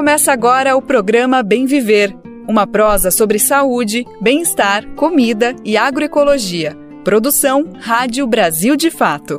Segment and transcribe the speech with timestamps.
[0.00, 2.16] Começa agora o programa Bem Viver,
[2.48, 6.74] uma prosa sobre saúde, bem-estar, comida e agroecologia.
[7.04, 9.38] Produção Rádio Brasil de Fato.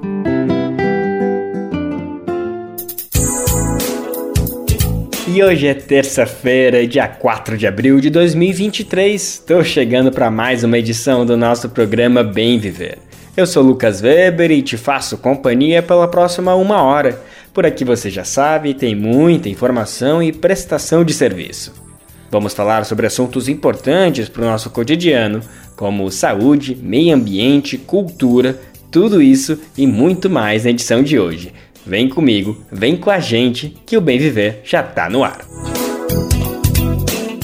[5.28, 9.19] E hoje é terça-feira, dia 4 de abril de 2023.
[9.19, 12.99] Estou chegando para mais uma edição do nosso programa Bem Viver.
[13.35, 17.20] Eu sou Lucas Weber e te faço companhia pela próxima uma hora.
[17.54, 21.73] Por aqui você já sabe, tem muita informação e prestação de serviço.
[22.30, 25.42] Vamos falar sobre assuntos importantes para o nosso cotidiano,
[25.76, 28.58] como saúde, meio ambiente, cultura,
[28.90, 31.54] tudo isso e muito mais na edição de hoje.
[31.86, 35.42] Vem comigo, vem com a gente, que o Bem Viver já está no ar.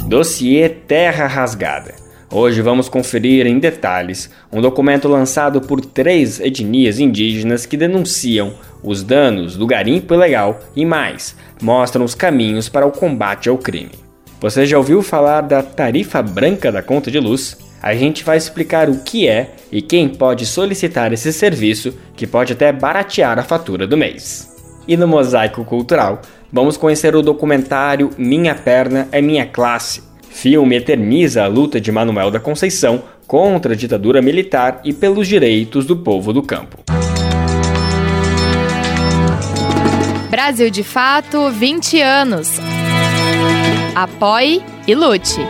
[0.07, 2.07] Dossiê Terra Rasgada.
[2.31, 8.53] Hoje vamos conferir em detalhes um documento lançado por três etnias indígenas que denunciam
[8.87, 13.91] os danos do garimpo ilegal e mais, mostram os caminhos para o combate ao crime.
[14.39, 17.57] Você já ouviu falar da tarifa branca da conta de luz?
[17.81, 22.53] A gente vai explicar o que é e quem pode solicitar esse serviço, que pode
[22.53, 24.55] até baratear a fatura do mês.
[24.87, 30.01] E no Mosaico Cultural, vamos conhecer o documentário Minha Perna é Minha Classe.
[30.29, 35.85] Filme eterniza a luta de Manuel da Conceição contra a ditadura militar e pelos direitos
[35.85, 36.83] do povo do campo.
[40.37, 42.59] Brasil de Fato 20 anos.
[43.95, 45.41] Apoie e lute.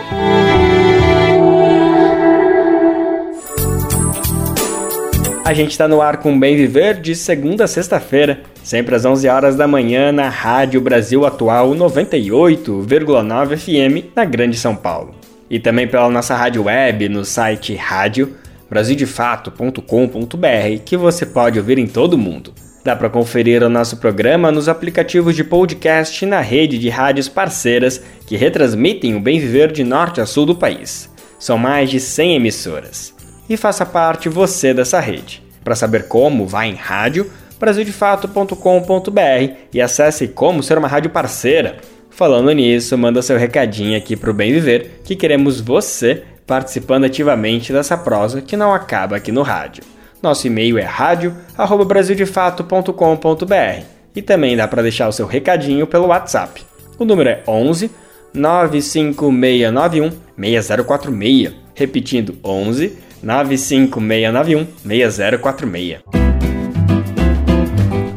[5.44, 9.28] A gente está no ar com Bem Viver de segunda a sexta-feira, sempre às 11
[9.28, 15.14] horas da manhã na Rádio Brasil Atual 98,9 FM na Grande São Paulo.
[15.50, 18.38] E também pela nossa rádio web no site rádio
[18.70, 22.54] brasildefato.com.br que você pode ouvir em todo o mundo.
[22.88, 27.28] Dá para conferir o nosso programa nos aplicativos de podcast e na rede de rádios
[27.28, 31.10] parceiras que retransmitem o bem viver de norte a sul do país.
[31.38, 33.14] São mais de 100 emissoras
[33.50, 35.44] e faça parte você dessa rede.
[35.66, 41.80] Para saber como, vá em rádio brasildefato.com.br e acesse como ser uma rádio parceira.
[42.10, 47.74] Falando nisso, manda seu recadinho aqui para o Bem Viver, que queremos você participando ativamente
[47.74, 49.97] dessa prosa que não acaba aqui no rádio.
[50.22, 53.84] Nosso e-mail é radio@brasildefato.com.br
[54.16, 56.64] e também dá para deixar o seu recadinho pelo WhatsApp.
[56.98, 57.92] O número é 11
[58.34, 61.54] 95691 6046.
[61.76, 66.00] Repetindo, 11 95691 6046.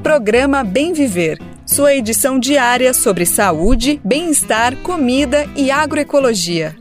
[0.03, 1.39] Programa Bem Viver.
[1.67, 6.80] Sua edição diária sobre saúde, bem-estar, comida e agroecologia.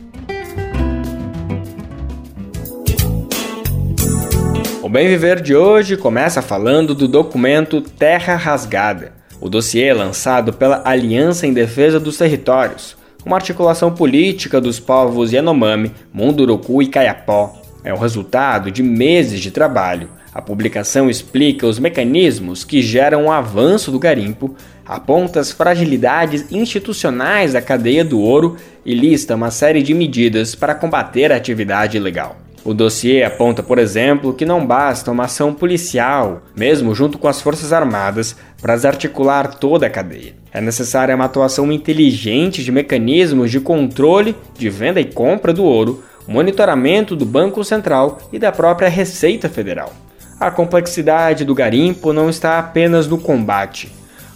[4.89, 10.81] O Bem Viver de hoje começa falando do documento Terra Rasgada, o dossiê lançado pela
[10.83, 17.93] Aliança em Defesa dos Territórios, uma articulação política dos povos Yanomami, Munduruku e Kayapó, é
[17.93, 20.09] o resultado de meses de trabalho.
[20.33, 27.53] A publicação explica os mecanismos que geram o avanço do garimpo, aponta as fragilidades institucionais
[27.53, 32.48] da cadeia do ouro e lista uma série de medidas para combater a atividade ilegal.
[32.63, 37.41] O dossiê aponta, por exemplo, que não basta uma ação policial, mesmo junto com as
[37.41, 40.33] Forças Armadas, para desarticular toda a cadeia.
[40.51, 46.03] É necessária uma atuação inteligente de mecanismos de controle de venda e compra do ouro,
[46.27, 49.93] monitoramento do Banco Central e da própria Receita Federal.
[50.39, 53.91] A complexidade do garimpo não está apenas no combate.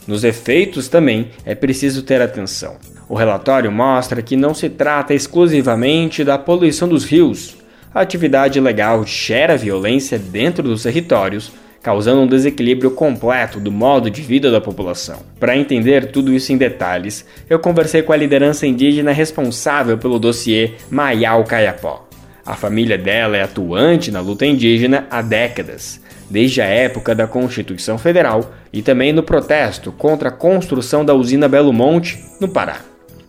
[0.07, 2.75] Nos efeitos também é preciso ter atenção.
[3.07, 7.55] O relatório mostra que não se trata exclusivamente da poluição dos rios.
[7.93, 14.19] A atividade ilegal gera violência dentro dos territórios, causando um desequilíbrio completo do modo de
[14.23, 15.19] vida da população.
[15.39, 20.71] Para entender tudo isso em detalhes, eu conversei com a liderança indígena responsável pelo dossiê
[20.89, 22.07] Maial Caiapó.
[22.43, 27.99] A família dela é atuante na luta indígena há décadas, desde a época da Constituição
[27.99, 32.77] Federal e também no protesto contra a construção da usina Belo Monte, no Pará.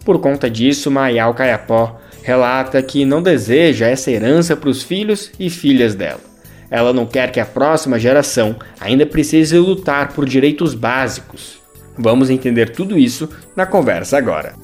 [0.06, 5.50] Por conta disso, Maial Caiapó relata que não deseja essa herança para os filhos e
[5.50, 6.20] filhas dela.
[6.70, 11.62] Ela não quer que a próxima geração ainda precise lutar por direitos básicos.
[11.98, 14.54] Vamos entender tudo isso na conversa agora.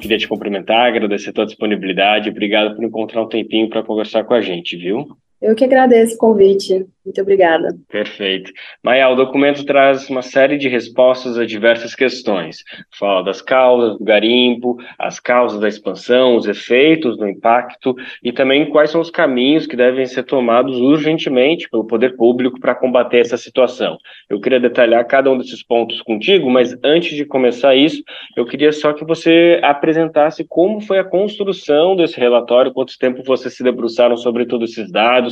[0.00, 2.30] Queria te cumprimentar, agradecer a tua disponibilidade.
[2.30, 5.06] Obrigado por encontrar um tempinho para conversar com a gente, viu?
[5.40, 6.86] Eu que agradeço o convite.
[7.06, 7.68] Muito obrigada.
[7.88, 8.50] Perfeito.
[8.82, 12.64] Maia, o documento traz uma série de respostas a diversas questões.
[12.98, 17.94] Fala das causas do garimpo, as causas da expansão, os efeitos do impacto
[18.24, 22.74] e também quais são os caminhos que devem ser tomados urgentemente pelo poder público para
[22.74, 23.96] combater essa situação.
[24.28, 28.02] Eu queria detalhar cada um desses pontos contigo, mas antes de começar isso,
[28.36, 33.54] eu queria só que você apresentasse como foi a construção desse relatório, quanto tempo vocês
[33.54, 35.25] se debruçaram sobre todos esses dados,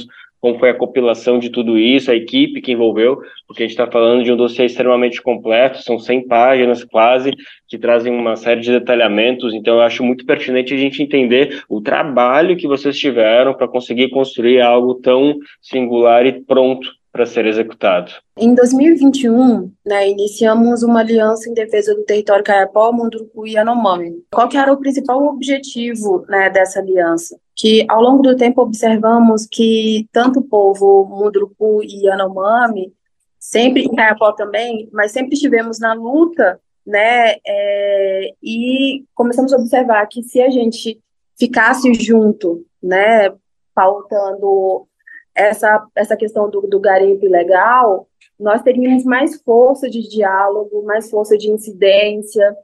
[0.44, 3.90] como foi a compilação de tudo isso, a equipe que envolveu, porque a gente está
[3.90, 7.32] falando de um dossiê extremamente completo, são 100 páginas quase,
[7.66, 11.80] que trazem uma série de detalhamentos, então eu acho muito pertinente a gente entender o
[11.80, 18.10] trabalho que vocês tiveram para conseguir construir algo tão singular e pronto para ser executado.
[18.36, 24.24] Em 2021, né, iniciamos uma aliança em defesa do território Caiapó, Munduruku e Yanomami.
[24.32, 27.38] Qual que era o principal objetivo né, dessa aliança?
[27.54, 32.92] Que ao longo do tempo observamos que tanto o povo Munduruku e Yanomami,
[33.38, 40.04] sempre em Caiapó também, mas sempre estivemos na luta, né, é, e começamos a observar
[40.08, 41.00] que se a gente
[41.38, 43.32] ficasse junto, né,
[43.72, 44.88] pautando
[45.34, 48.06] essa, essa questão do, do garimpo ilegal,
[48.38, 52.56] nós teríamos mais força de diálogo, mais força de incidência,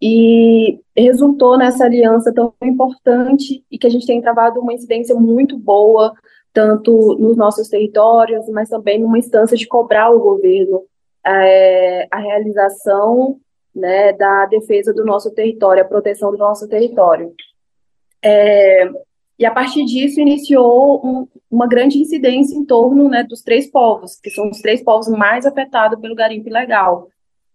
[0.00, 5.56] e resultou nessa aliança tão importante e que a gente tem travado uma incidência muito
[5.56, 6.12] boa,
[6.52, 10.82] tanto nos nossos territórios, mas também numa instância de cobrar o governo
[11.24, 13.38] é, a realização
[13.74, 17.32] né, da defesa do nosso território, a proteção do nosso território.
[18.22, 18.90] É,
[19.42, 24.14] e a partir disso iniciou um, uma grande incidência em torno né, dos três povos,
[24.20, 27.08] que são os três povos mais afetados pelo garimpo ilegal.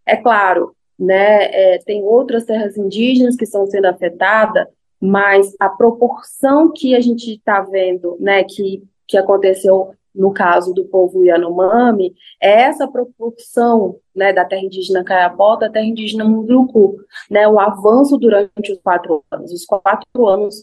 [0.06, 4.68] É claro, né, é, tem outras terras indígenas que estão sendo afetadas,
[5.00, 10.84] mas a proporção que a gente está vendo, né, que, que aconteceu no caso do
[10.84, 16.98] povo Yanomami, é essa proporção né, da terra indígena Caiapó, da terra indígena Munduruku,
[17.32, 19.54] né, o avanço durante os quatro anos.
[19.54, 20.62] Os quatro anos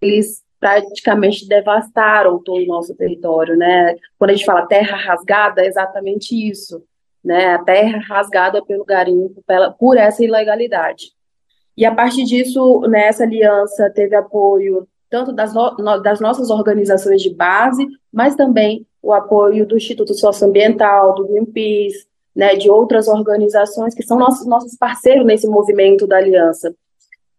[0.00, 3.94] eles praticamente devastaram todo o nosso território, né?
[4.18, 6.82] Quando a gente fala terra rasgada, é exatamente isso,
[7.24, 7.54] né?
[7.54, 11.12] A terra rasgada pelo garimpo, pela, por essa ilegalidade.
[11.76, 17.32] E a partir disso, nessa aliança teve apoio tanto das, no, das nossas organizações de
[17.32, 24.02] base, mas também o apoio do Instituto Socioambiental, do Greenpeace, né, de outras organizações que
[24.02, 26.74] são nossos, nossos parceiros nesse movimento da aliança.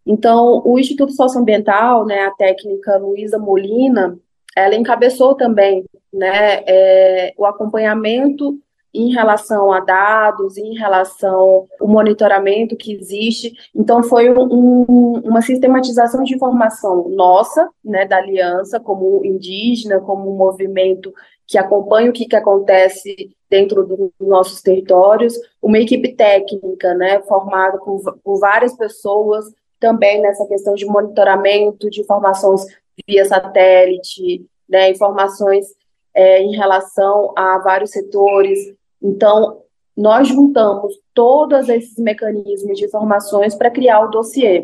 [0.06, 4.18] Então, o Instituto Socioambiental, né, a técnica Luísa Molina,
[4.56, 8.60] ela encabeçou também né, é, o acompanhamento
[8.94, 13.54] em relação a dados, em relação ao monitoramento que existe.
[13.76, 20.38] Então, foi um, uma sistematização de informação nossa, né, da aliança, como indígena, como um
[20.38, 21.14] movimento
[21.48, 27.80] que acompanha o que, que acontece dentro dos nossos territórios, uma equipe técnica, né, formada
[27.80, 29.46] por, por várias pessoas
[29.80, 32.66] também nessa questão de monitoramento de informações
[33.08, 35.66] via satélite, né, informações
[36.14, 38.60] é, em relação a vários setores.
[39.02, 39.62] Então,
[39.96, 44.64] nós juntamos todos esses mecanismos de informações para criar o dossiê,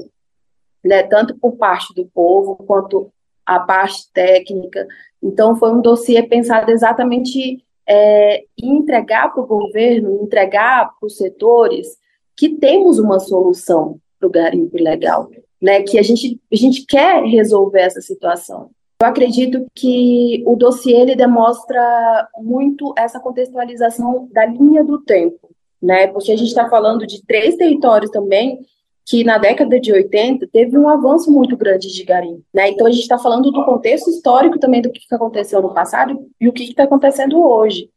[0.84, 3.12] né, tanto por parte do povo quanto
[3.46, 4.88] a parte técnica.
[5.22, 11.18] Então, foi um dossiê pensado exatamente é, em entregar para o governo, entregar para os
[11.18, 11.98] setores
[12.36, 15.30] que temos uma solução, para o garimpo ilegal,
[15.62, 15.82] né?
[15.84, 18.70] Que a gente, a gente quer resolver essa situação.
[19.02, 25.50] Eu acredito que o dossiê ele demonstra muito essa contextualização da linha do tempo,
[25.82, 26.08] né?
[26.08, 28.60] Porque a gente está falando de três territórios também
[29.08, 32.70] que na década de 80 teve um avanço muito grande de garimpo, né?
[32.70, 36.48] Então a gente está falando do contexto histórico também do que aconteceu no passado e
[36.48, 37.90] o que está acontecendo hoje.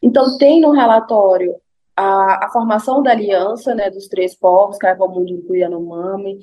[0.00, 1.54] Então tem no relatório
[1.96, 6.38] a, a formação da aliança né, dos três povos, Caipomunduruku e Yanomami,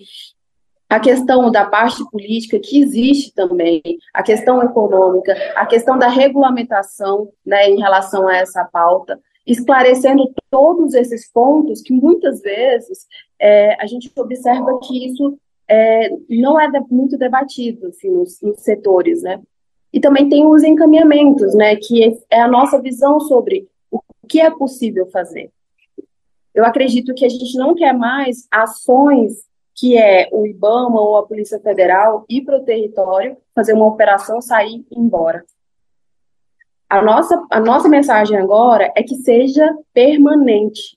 [0.90, 3.82] a questão da parte política que existe também,
[4.14, 10.94] a questão econômica, a questão da regulamentação né, em relação a essa pauta, esclarecendo todos
[10.94, 13.08] esses pontos que muitas vezes
[13.40, 19.22] é, a gente observa que isso é, não é muito debatido assim, nos, nos, setores,
[19.22, 19.42] né?
[19.92, 23.68] E também tem os encaminhamentos, né, que é a nossa visão sobre
[24.24, 25.52] o que é possível fazer.
[26.54, 31.26] Eu acredito que a gente não quer mais ações que é o IBAMA ou a
[31.26, 35.44] Polícia Federal ir para o território, fazer uma operação, sair e ir embora.
[36.90, 40.96] A nossa, a nossa mensagem agora é que seja permanente,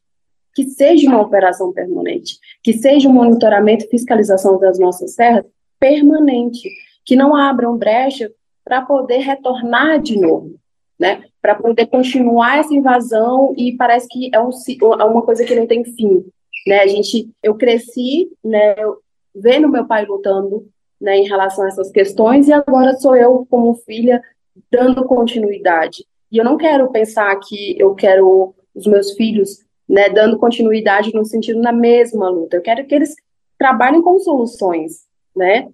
[0.55, 5.45] que seja uma operação permanente, que seja um monitoramento e fiscalização das nossas terras
[5.81, 6.69] permanente,
[7.05, 8.31] que não abram brecha
[8.65, 10.57] para poder retornar de novo,
[10.99, 11.25] né?
[11.47, 14.51] Para poder continuar essa invasão e parece que é, um,
[14.99, 16.25] é uma coisa que não tem fim,
[16.67, 16.81] né?
[16.81, 18.75] A gente, eu cresci, né?
[19.33, 20.67] vendo meu pai lutando,
[21.01, 21.19] né?
[21.19, 24.21] Em relação a essas questões e agora sou eu como filha
[24.73, 26.05] dando continuidade.
[26.33, 30.09] E eu não quero pensar que eu quero os meus filhos, né?
[30.09, 32.57] Dando continuidade no sentido na mesma luta.
[32.57, 33.15] Eu quero que eles
[33.57, 35.05] trabalhem com soluções,
[35.37, 35.69] né?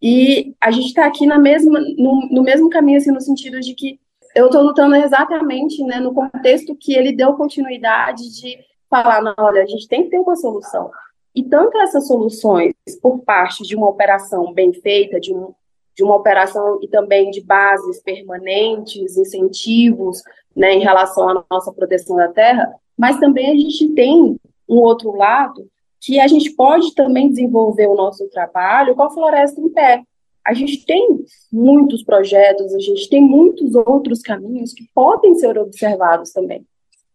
[0.00, 3.74] E a gente está aqui na mesma, no, no, mesmo caminho, assim, no sentido de
[3.74, 4.00] que
[4.34, 8.58] eu estou lutando exatamente né, no contexto que ele deu continuidade de
[8.88, 10.90] falar, não, olha, a gente tem que ter uma solução.
[11.34, 15.54] E tanto essas soluções por parte de uma operação bem feita, de, um,
[15.96, 20.22] de uma operação e também de bases permanentes, incentivos
[20.56, 24.36] né, em relação à nossa proteção da terra, mas também a gente tem
[24.68, 25.68] um outro lado
[26.00, 30.02] que a gente pode também desenvolver o nosso trabalho com a floresta em pé.
[30.46, 36.32] A gente tem muitos projetos, a gente tem muitos outros caminhos que podem ser observados
[36.32, 36.64] também.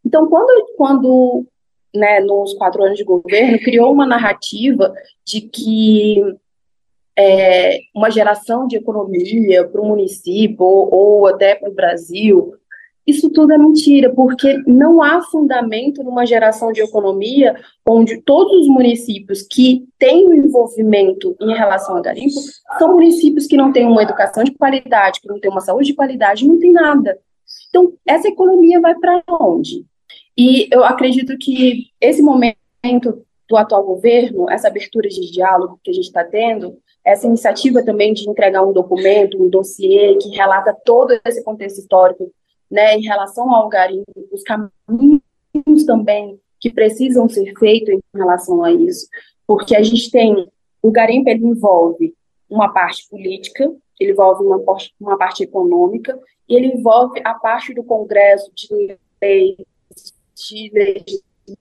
[0.05, 1.45] Então, quando, quando
[1.93, 4.93] né, nos quatro anos de governo, criou uma narrativa
[5.25, 6.21] de que
[7.17, 12.53] é, uma geração de economia para o município ou, ou até para o Brasil
[13.05, 17.55] isso tudo é mentira, porque não há fundamento numa geração de economia
[17.87, 22.39] onde todos os municípios que têm o um envolvimento em relação a garimpo
[22.79, 25.95] são municípios que não têm uma educação de qualidade, que não têm uma saúde de
[25.95, 27.19] qualidade, não tem nada.
[27.69, 29.85] Então, essa economia vai para onde?
[30.35, 35.93] E eu acredito que esse momento do atual governo, essa abertura de diálogo que a
[35.93, 41.19] gente está tendo, essa iniciativa também de entregar um documento, um dossiê que relata todo
[41.23, 42.31] esse contexto histórico
[42.69, 48.71] né, em relação ao garimpo, os caminhos também que precisam ser feitos em relação a
[48.71, 49.07] isso,
[49.45, 50.47] porque a gente tem
[50.81, 52.13] o garimpo ele envolve
[52.47, 54.63] uma parte política, ele envolve uma,
[54.99, 59.55] uma parte econômica e ele envolve a parte do Congresso de leis,
[60.35, 60.71] de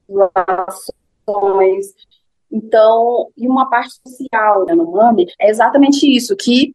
[0.07, 1.95] legislações,
[2.55, 6.75] então, e uma parte social, né, no MAME, é exatamente isso, que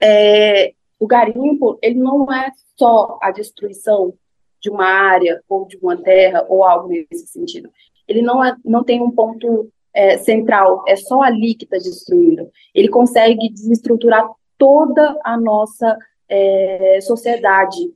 [0.00, 4.14] é, o garimpo, ele não é só a destruição
[4.60, 7.68] de uma área ou de uma terra ou algo nesse sentido.
[8.06, 12.48] Ele não, é, não tem um ponto é, central, é só ali que está destruindo.
[12.72, 17.92] Ele consegue desestruturar toda a nossa é, sociedade,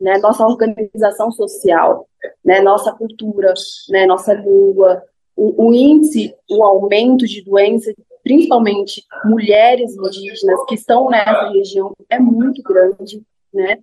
[0.00, 2.06] né, nossa organização social,
[2.44, 3.54] né, nossa cultura,
[3.88, 5.02] né, nossa língua,
[5.34, 7.92] o, o índice, o aumento de doenças
[8.26, 13.22] principalmente mulheres indígenas que estão nessa região, é muito grande,
[13.54, 13.78] né?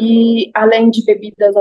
[0.00, 1.54] E além de bebidas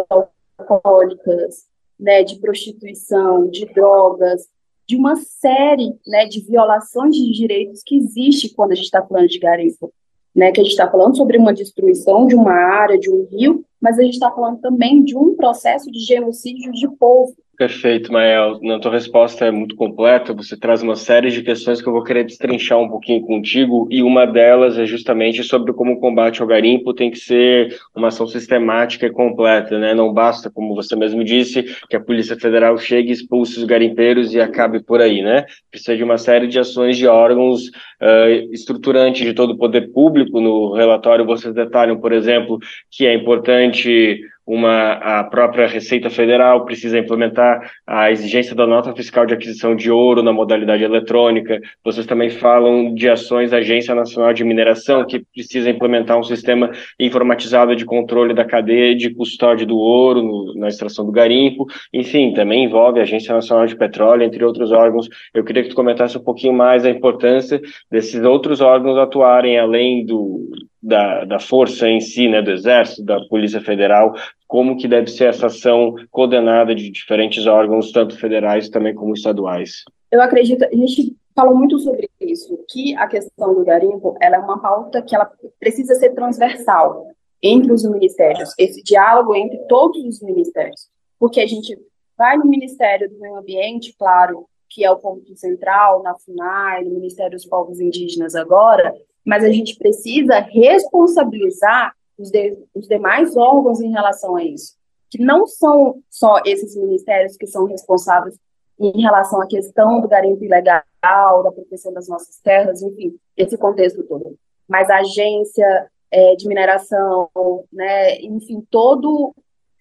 [0.58, 1.68] alcoólicas,
[2.00, 4.48] né, de prostituição, de drogas,
[4.88, 9.28] de uma série, né, de violações de direitos que existe quando a gente está falando
[9.28, 9.94] de garimpo,
[10.36, 10.52] né?
[10.52, 14.00] Que a gente está falando sobre uma destruição de uma área, de um rio, mas
[14.00, 18.60] a gente está falando também de um processo de genocídio de povo, Perfeito, Mael.
[18.64, 20.34] Na tua resposta é muito completa.
[20.34, 24.02] Você traz uma série de questões que eu vou querer destrinchar um pouquinho contigo, e
[24.02, 28.26] uma delas é justamente sobre como o combate ao garimpo tem que ser uma ação
[28.26, 29.94] sistemática e completa, né?
[29.94, 34.42] Não basta, como você mesmo disse, que a Polícia Federal chegue, expulse os garimpeiros e
[34.42, 35.46] acabe por aí, né?
[35.70, 40.42] Precisa de uma série de ações de órgãos uh, estruturantes de todo o poder público.
[40.42, 42.58] No relatório vocês detalham, por exemplo,
[42.90, 49.26] que é importante uma, a própria Receita Federal precisa implementar a exigência da nota fiscal
[49.26, 51.62] de aquisição de ouro na modalidade eletrônica.
[51.84, 56.72] Vocês também falam de ações da Agência Nacional de Mineração, que precisa implementar um sistema
[57.00, 61.66] informatizado de controle da cadeia de custódia do ouro no, na extração do garimpo.
[61.94, 65.08] Enfim, também envolve a Agência Nacional de Petróleo, entre outros órgãos.
[65.34, 70.06] Eu queria que tu comentasse um pouquinho mais a importância desses outros órgãos atuarem além
[70.06, 70.50] do,
[70.84, 74.14] da, da força em si, né, do Exército, da Polícia Federal,
[74.46, 79.86] como que deve ser essa ação coordenada de diferentes órgãos, tanto federais também como estaduais?
[80.12, 84.40] Eu acredito, a gente falou muito sobre isso, que a questão do garimpo, ela é
[84.40, 87.08] uma pauta que ela precisa ser transversal
[87.42, 90.88] entre os ministérios, esse diálogo entre todos os ministérios,
[91.18, 91.78] porque a gente
[92.18, 96.92] vai no Ministério do Meio Ambiente, claro, que é o ponto central, na FUNAI, no
[96.92, 98.94] Ministério dos Povos Indígenas agora,
[99.26, 104.76] mas a gente precisa responsabilizar os, de, os demais órgãos em relação a isso,
[105.10, 108.36] que não são só esses ministérios que são responsáveis
[108.80, 114.04] em relação à questão do garimpo ilegal, da proteção das nossas terras, enfim, esse contexto
[114.04, 114.38] todo.
[114.68, 117.30] Mas a agência é, de mineração,
[117.72, 119.34] né, enfim, todo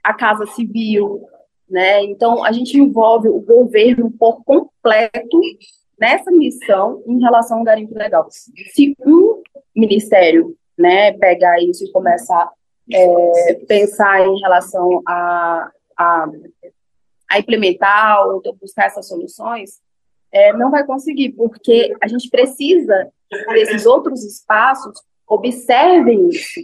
[0.02, 1.26] a casa civil,
[1.68, 5.40] né, então a gente envolve o governo por completo
[6.02, 8.26] nessa missão em relação ao garimpo ilegal.
[8.28, 9.40] Se um
[9.74, 12.50] ministério né, pegar isso e começar
[12.92, 16.26] é, pensar em relação a, a,
[17.30, 19.80] a implementar ou buscar essas soluções,
[20.32, 23.08] é, não vai conseguir, porque a gente precisa
[23.54, 26.60] desses outros espaços observem isso.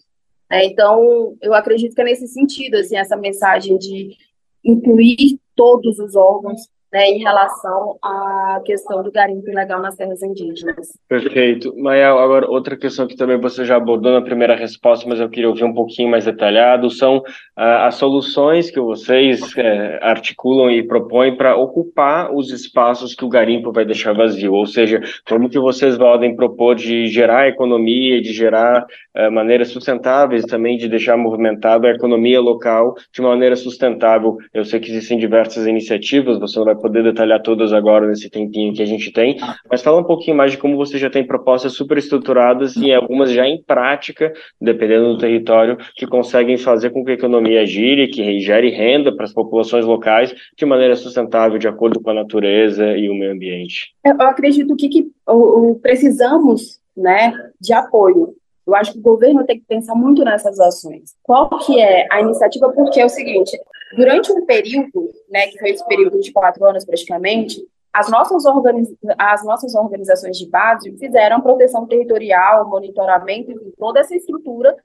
[0.51, 0.65] Né?
[0.65, 4.17] Então, eu acredito que é nesse sentido, assim, essa mensagem de
[4.65, 10.99] incluir todos os órgãos né, em relação à questão do garimpo ilegal nas terras indígenas.
[11.09, 11.75] Perfeito.
[11.77, 15.49] Mael, agora outra questão que também você já abordou na primeira resposta, mas eu queria
[15.49, 17.23] ouvir um pouquinho mais detalhado, são
[17.57, 23.29] ah, as soluções que vocês eh, articulam e propõem para ocupar os espaços que o
[23.29, 28.33] garimpo vai deixar vazio, ou seja, como que vocês podem propor de gerar economia, de
[28.33, 34.37] gerar eh, maneiras sustentáveis também, de deixar movimentada a economia local de maneira sustentável.
[34.55, 38.73] Eu sei que existem diversas iniciativas, você não vai poder detalhar todas agora nesse tempinho
[38.73, 39.37] que a gente tem,
[39.71, 43.31] mas fala um pouquinho mais de como você já tem propostas super estruturadas e algumas
[43.31, 48.41] já em prática, dependendo do território, que conseguem fazer com que a economia gire, que
[48.41, 53.09] gere renda para as populações locais de maneira sustentável, de acordo com a natureza e
[53.09, 53.93] o meio ambiente.
[54.05, 58.35] Eu acredito que, que o, o precisamos né, de apoio.
[58.67, 61.15] Eu acho que o governo tem que pensar muito nessas ações.
[61.23, 62.71] Qual que é a iniciativa?
[62.71, 63.59] Porque é o seguinte,
[63.97, 68.95] Durante um período, né, que foi esse período de quatro anos praticamente, as nossas, organiz...
[69.19, 74.77] as nossas organizações de base fizeram proteção territorial, monitoramento, enfim, toda essa estrutura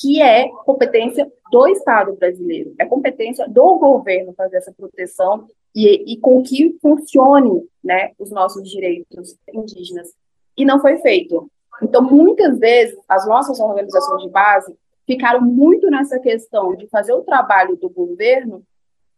[0.00, 6.16] que é competência do Estado brasileiro, é competência do governo fazer essa proteção e, e
[6.18, 10.12] com que funcione né, os nossos direitos indígenas.
[10.56, 11.50] E não foi feito.
[11.82, 14.74] Então, muitas vezes, as nossas organizações de base
[15.08, 18.62] ficaram muito nessa questão de fazer o trabalho do governo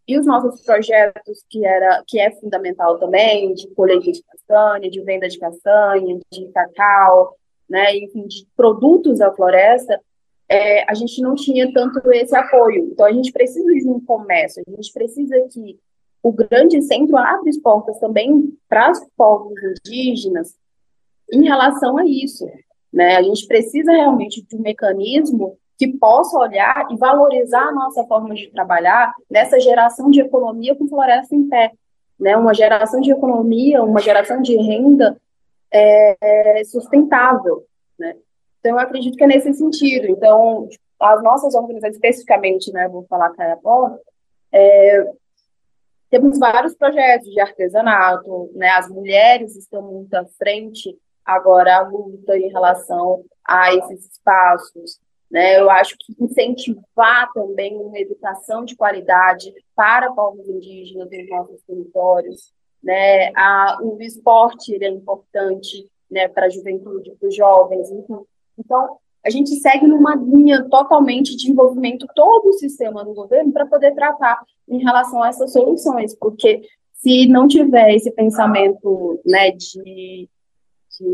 [0.07, 5.03] e os nossos projetos, que, era, que é fundamental também, de colheita de castanha, de
[5.03, 7.37] venda de castanha, de cacau,
[7.69, 10.01] né, enfim, de produtos da floresta,
[10.49, 12.91] é, a gente não tinha tanto esse apoio.
[12.93, 15.77] Então, a gente precisa de um comércio, a gente precisa que
[16.23, 20.55] o grande centro abra as portas também para os povos indígenas
[21.33, 22.47] em relação a isso.
[22.93, 23.17] Né?
[23.17, 28.35] A gente precisa realmente de um mecanismo que possa olhar e valorizar a nossa forma
[28.35, 31.73] de trabalhar nessa geração de economia com floresta em pé,
[32.19, 32.37] né?
[32.37, 35.17] Uma geração de economia, uma geração de renda
[35.73, 37.65] é, sustentável,
[37.99, 38.15] né?
[38.59, 40.07] Então, eu acredito que é nesse sentido.
[40.09, 40.69] Então,
[41.01, 43.97] as nossas organizações, especificamente, né, vou falar Caiapó,
[44.53, 45.11] é,
[46.11, 52.37] temos vários projetos de artesanato, né, as mulheres estão muito à frente agora a luta
[52.37, 55.61] em relação a esses espaços, né?
[55.61, 62.53] Eu acho que incentivar também uma educação de qualidade para povos indígenas nos nossos territórios.
[62.83, 63.31] Né?
[63.37, 67.91] A, o esporte é importante né, para a juventude, para os jovens.
[67.91, 68.21] Enfim.
[68.59, 73.67] Então, a gente segue numa linha totalmente de envolvimento todo o sistema do governo para
[73.67, 76.63] poder tratar em relação a essas soluções, porque
[76.95, 80.29] se não tiver esse pensamento né, de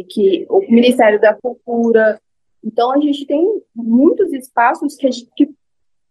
[0.09, 2.21] que o Ministério da Cultura
[2.67, 5.49] então, a gente tem muitos espaços que, gente, que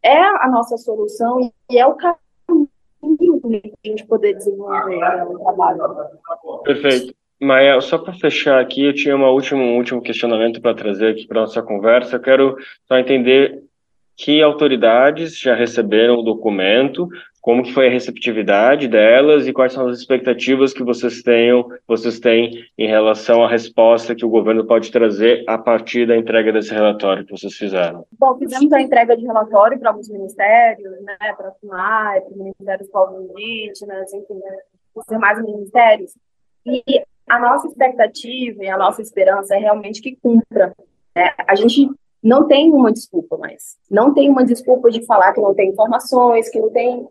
[0.01, 5.37] é a nossa solução e é o caminho para a gente poder desenvolver né, o
[5.37, 5.81] trabalho.
[6.63, 7.13] Perfeito.
[7.41, 11.27] Maia, só para fechar aqui, eu tinha uma última, um último questionamento para trazer aqui
[11.27, 12.15] para nossa conversa.
[12.15, 12.55] Eu quero
[12.87, 13.61] só entender
[14.15, 17.07] que autoridades já receberam o documento,
[17.45, 22.19] como que foi a receptividade delas e quais são as expectativas que vocês tenham, vocês
[22.19, 26.73] têm em relação à resposta que o governo pode trazer a partir da entrega desse
[26.73, 28.03] relatório que vocês fizeram?
[28.17, 32.37] Bom, fizemos a entrega de relatório para alguns ministérios, né, para a FUNAI, para o
[32.37, 34.41] Ministério dos Povos Indígenas, enfim,
[34.95, 36.15] os demais ministérios,
[36.65, 36.83] e
[37.29, 40.73] a nossa expectativa e a nossa esperança é realmente que cumpra.
[41.15, 41.29] Né?
[41.47, 41.89] A gente
[42.25, 43.77] não tem uma desculpa mais.
[43.89, 47.07] Não tem uma desculpa de falar que não tem informações, que não tem.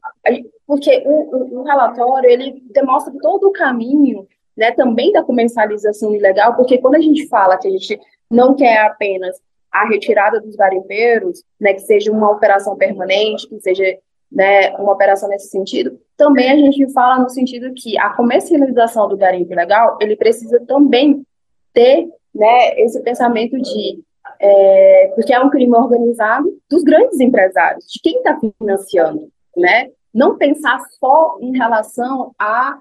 [0.67, 6.57] Porque o, o, o relatório ele demonstra todo o caminho né, também da comercialização ilegal,
[6.57, 7.97] porque quando a gente fala que a gente
[8.29, 13.85] não quer apenas a retirada dos garimpeiros, né, que seja uma operação permanente, que seja
[14.33, 19.17] né, uma operação nesse sentido, também a gente fala no sentido que a comercialização do
[19.17, 21.25] garimpo ilegal, ele precisa também
[21.73, 24.03] ter né, esse pensamento de
[24.41, 29.91] é, porque é um crime organizado dos grandes empresários, de quem está financiando, né?
[30.13, 32.79] Não pensar só em relação a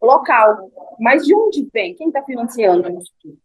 [0.00, 3.38] local, mas de onde vem, quem está financiando isso tudo.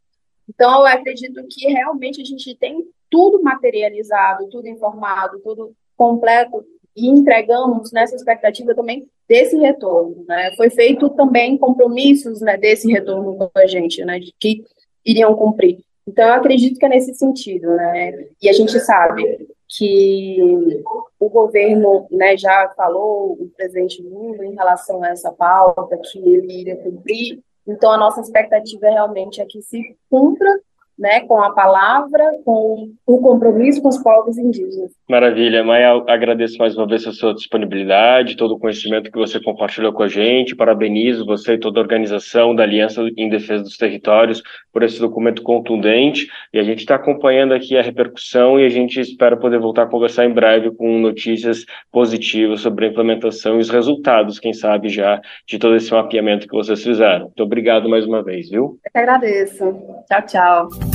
[0.50, 7.08] Então, eu acredito que realmente a gente tem tudo materializado, tudo informado, tudo completo e
[7.08, 10.26] entregamos nessa expectativa também desse retorno.
[10.28, 10.52] Né?
[10.58, 14.64] Foi feito também compromissos né, desse retorno com a gente, né, de que
[15.06, 15.80] iriam cumprir.
[16.12, 18.28] Então, eu acredito que é nesse sentido, né?
[18.42, 20.84] E a gente sabe que
[21.18, 26.52] o governo né, já falou, o presidente Lula, em relação a essa pauta, que ele
[26.52, 27.40] iria cumprir.
[27.66, 30.60] Então, a nossa expectativa realmente é que se cumpra
[31.02, 34.92] né, com a palavra, com o compromisso com os povos indígenas.
[35.10, 39.92] Maravilha, Maia, agradeço mais uma vez a sua disponibilidade, todo o conhecimento que você compartilhou
[39.92, 44.44] com a gente, parabenizo você e toda a organização da Aliança em Defesa dos Territórios
[44.72, 49.00] por esse documento contundente, e a gente está acompanhando aqui a repercussão e a gente
[49.00, 53.70] espera poder voltar a conversar em breve com notícias positivas sobre a implementação e os
[53.70, 57.26] resultados, quem sabe já, de todo esse mapeamento que vocês fizeram.
[57.26, 58.80] Muito obrigado mais uma vez, viu?
[58.86, 59.76] Eu que agradeço.
[60.08, 60.91] Tchau, tchau.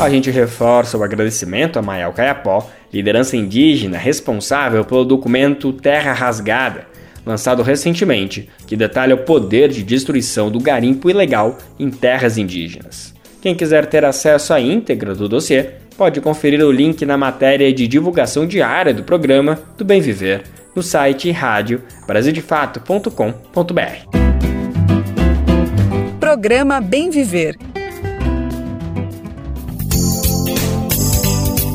[0.00, 6.86] A gente reforça o agradecimento a Mael Caiapó, liderança indígena responsável pelo documento Terra Rasgada,
[7.26, 13.14] lançado recentemente, que detalha o poder de destruição do garimpo ilegal em terras indígenas.
[13.42, 17.86] Quem quiser ter acesso à íntegra do dossiê, pode conferir o link na matéria de
[17.86, 24.18] divulgação diária do programa do Bem Viver no site rádio brasildefato.com.br.
[26.18, 27.69] Programa Bem Viver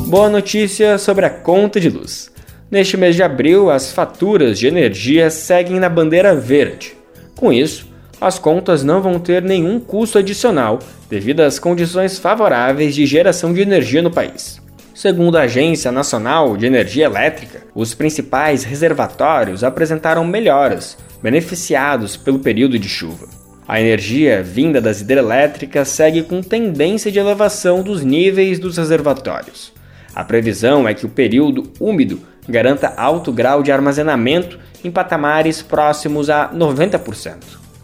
[0.06, 2.30] Boa notícia sobre a conta de luz.
[2.70, 6.94] Neste mês de abril, as faturas de energia seguem na bandeira verde.
[7.34, 7.88] Com isso,
[8.20, 10.78] as contas não vão ter nenhum custo adicional
[11.10, 14.62] devido às condições favoráveis de geração de energia no país.
[14.94, 22.78] Segundo a Agência Nacional de Energia Elétrica, os principais reservatórios apresentaram melhoras, beneficiados pelo período
[22.78, 23.26] de chuva.
[23.66, 29.74] A energia vinda das hidrelétricas segue com tendência de elevação dos níveis dos reservatórios.
[30.16, 36.30] A previsão é que o período úmido garanta alto grau de armazenamento em patamares próximos
[36.30, 37.34] a 90%.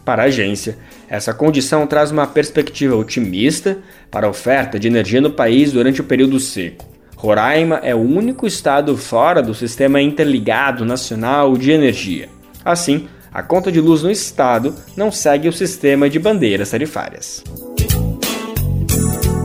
[0.03, 3.77] Para a agência, essa condição traz uma perspectiva otimista
[4.09, 6.85] para a oferta de energia no país durante o período seco.
[7.15, 12.29] Roraima é o único estado fora do Sistema Interligado Nacional de Energia.
[12.65, 17.43] Assim, a conta de luz no estado não segue o sistema de bandeiras tarifárias.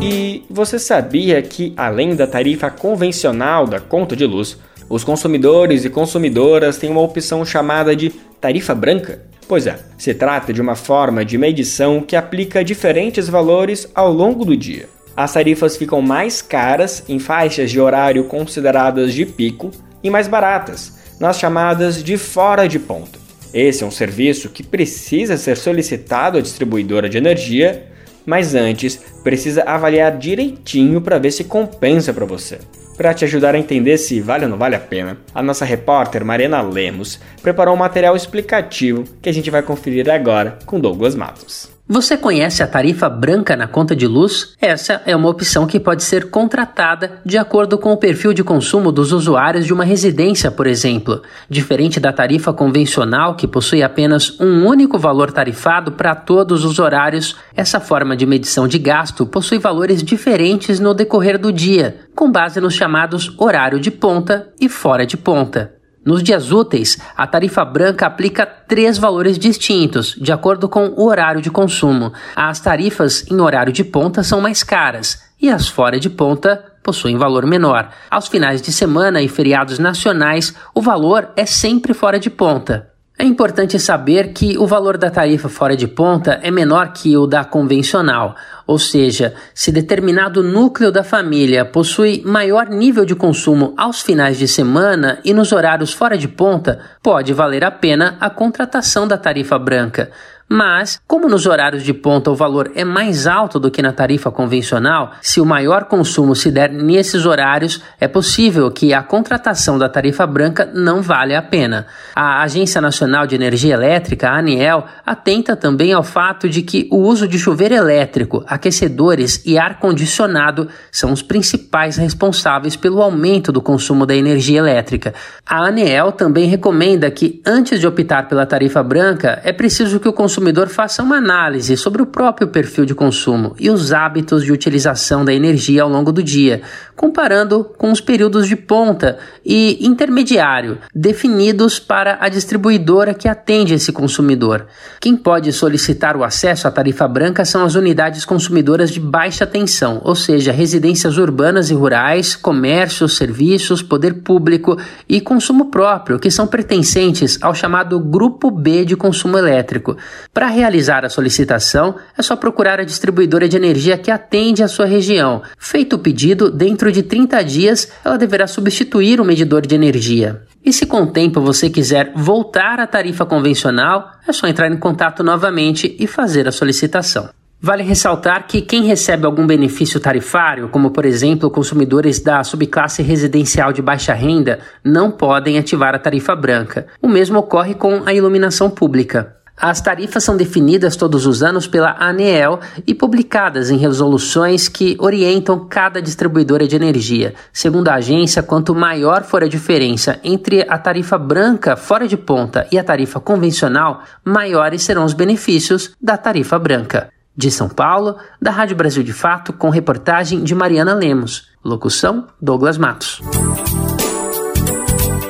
[0.00, 4.56] E você sabia que, além da tarifa convencional da conta de luz,
[4.88, 9.22] os consumidores e consumidoras têm uma opção chamada de tarifa branca?
[9.48, 14.44] Pois é, se trata de uma forma de medição que aplica diferentes valores ao longo
[14.44, 14.88] do dia.
[15.16, 20.96] As tarifas ficam mais caras em faixas de horário consideradas de pico e mais baratas
[21.18, 23.18] nas chamadas de fora de ponta.
[23.52, 27.86] Esse é um serviço que precisa ser solicitado à distribuidora de energia
[28.28, 32.58] mas antes precisa avaliar direitinho para ver se compensa para você.
[32.94, 36.22] Para te ajudar a entender se vale ou não vale a pena, a nossa repórter
[36.22, 41.77] Mariana Lemos preparou um material explicativo que a gente vai conferir agora com Douglas Matos.
[41.90, 44.52] Você conhece a tarifa branca na conta de luz?
[44.60, 48.92] Essa é uma opção que pode ser contratada de acordo com o perfil de consumo
[48.92, 51.22] dos usuários de uma residência, por exemplo.
[51.48, 57.36] Diferente da tarifa convencional, que possui apenas um único valor tarifado para todos os horários,
[57.56, 62.60] essa forma de medição de gasto possui valores diferentes no decorrer do dia, com base
[62.60, 65.77] nos chamados horário de ponta e fora de ponta.
[66.08, 71.42] Nos dias úteis, a tarifa branca aplica três valores distintos, de acordo com o horário
[71.42, 72.14] de consumo.
[72.34, 77.18] As tarifas em horário de ponta são mais caras e as fora de ponta possuem
[77.18, 77.90] valor menor.
[78.10, 82.88] Aos finais de semana e feriados nacionais, o valor é sempre fora de ponta.
[83.20, 87.26] É importante saber que o valor da tarifa fora de ponta é menor que o
[87.26, 94.00] da convencional, ou seja, se determinado núcleo da família possui maior nível de consumo aos
[94.02, 99.08] finais de semana e nos horários fora de ponta, pode valer a pena a contratação
[99.08, 100.12] da tarifa branca.
[100.50, 104.30] Mas, como nos horários de ponta o valor é mais alto do que na tarifa
[104.30, 109.90] convencional, se o maior consumo se der nesses horários, é possível que a contratação da
[109.90, 111.86] tarifa branca não valha a pena.
[112.16, 116.96] A Agência Nacional de Energia Elétrica, a ANEEL, atenta também ao fato de que o
[116.96, 124.06] uso de chuveiro elétrico, aquecedores e ar-condicionado são os principais responsáveis pelo aumento do consumo
[124.06, 125.12] da energia elétrica.
[125.46, 130.12] A ANEEL também recomenda que, antes de optar pela tarifa branca, é preciso que o
[130.12, 134.52] consumidor consumidor faça uma análise sobre o próprio perfil de consumo e os hábitos de
[134.52, 136.62] utilização da energia ao longo do dia,
[136.94, 143.90] comparando com os períodos de ponta e intermediário definidos para a distribuidora que atende esse
[143.90, 144.66] consumidor.
[145.00, 150.00] Quem pode solicitar o acesso à tarifa branca são as unidades consumidoras de baixa tensão,
[150.04, 156.46] ou seja, residências urbanas e rurais, comércios, serviços, poder público e consumo próprio, que são
[156.46, 159.96] pertencentes ao chamado Grupo B de consumo elétrico.
[160.32, 164.86] Para realizar a solicitação, é só procurar a distribuidora de energia que atende a sua
[164.86, 165.42] região.
[165.58, 170.42] Feito o pedido, dentro de 30 dias, ela deverá substituir o medidor de energia.
[170.64, 174.76] E se com o tempo você quiser voltar à tarifa convencional, é só entrar em
[174.76, 177.30] contato novamente e fazer a solicitação.
[177.60, 183.72] Vale ressaltar que quem recebe algum benefício tarifário, como por exemplo consumidores da subclasse residencial
[183.72, 186.86] de baixa renda, não podem ativar a tarifa branca.
[187.02, 189.37] O mesmo ocorre com a iluminação pública.
[189.60, 195.66] As tarifas são definidas todos os anos pela ANEEL e publicadas em resoluções que orientam
[195.68, 197.34] cada distribuidora de energia.
[197.52, 202.66] Segundo a agência, quanto maior for a diferença entre a tarifa branca fora de ponta
[202.70, 207.10] e a tarifa convencional, maiores serão os benefícios da tarifa branca.
[207.36, 211.48] De São Paulo, da Rádio Brasil de Fato, com reportagem de Mariana Lemos.
[211.64, 213.20] Locução: Douglas Matos.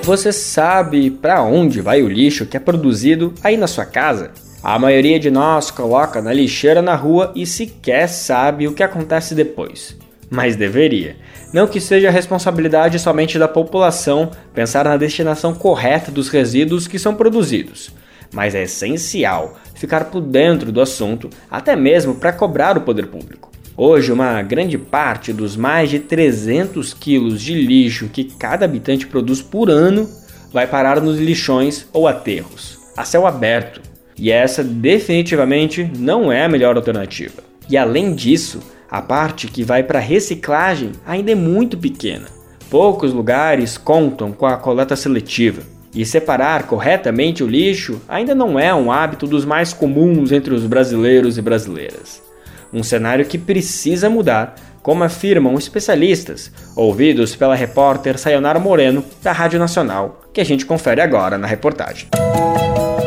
[0.09, 4.31] Você sabe para onde vai o lixo que é produzido aí na sua casa?
[4.63, 9.35] A maioria de nós coloca na lixeira na rua e sequer sabe o que acontece
[9.35, 9.99] depois.
[10.31, 11.17] Mas deveria.
[11.53, 17.15] Não que seja responsabilidade somente da população pensar na destinação correta dos resíduos que são
[17.15, 17.91] produzidos,
[18.33, 23.48] mas é essencial ficar por dentro do assunto, até mesmo para cobrar o poder público.
[23.81, 29.41] Hoje, uma grande parte dos mais de 300 quilos de lixo que cada habitante produz
[29.41, 30.11] por ano
[30.53, 33.81] vai parar nos lixões ou aterros, a céu aberto.
[34.19, 37.41] E essa definitivamente não é a melhor alternativa.
[37.71, 38.59] E além disso,
[38.91, 42.27] a parte que vai para reciclagem ainda é muito pequena.
[42.69, 45.63] Poucos lugares contam com a coleta seletiva.
[45.95, 50.67] E separar corretamente o lixo ainda não é um hábito dos mais comuns entre os
[50.67, 52.27] brasileiros e brasileiras
[52.73, 59.59] um cenário que precisa mudar, como afirmam especialistas, ouvidos pela repórter Sayonara Moreno, da Rádio
[59.59, 62.09] Nacional, que a gente confere agora na reportagem.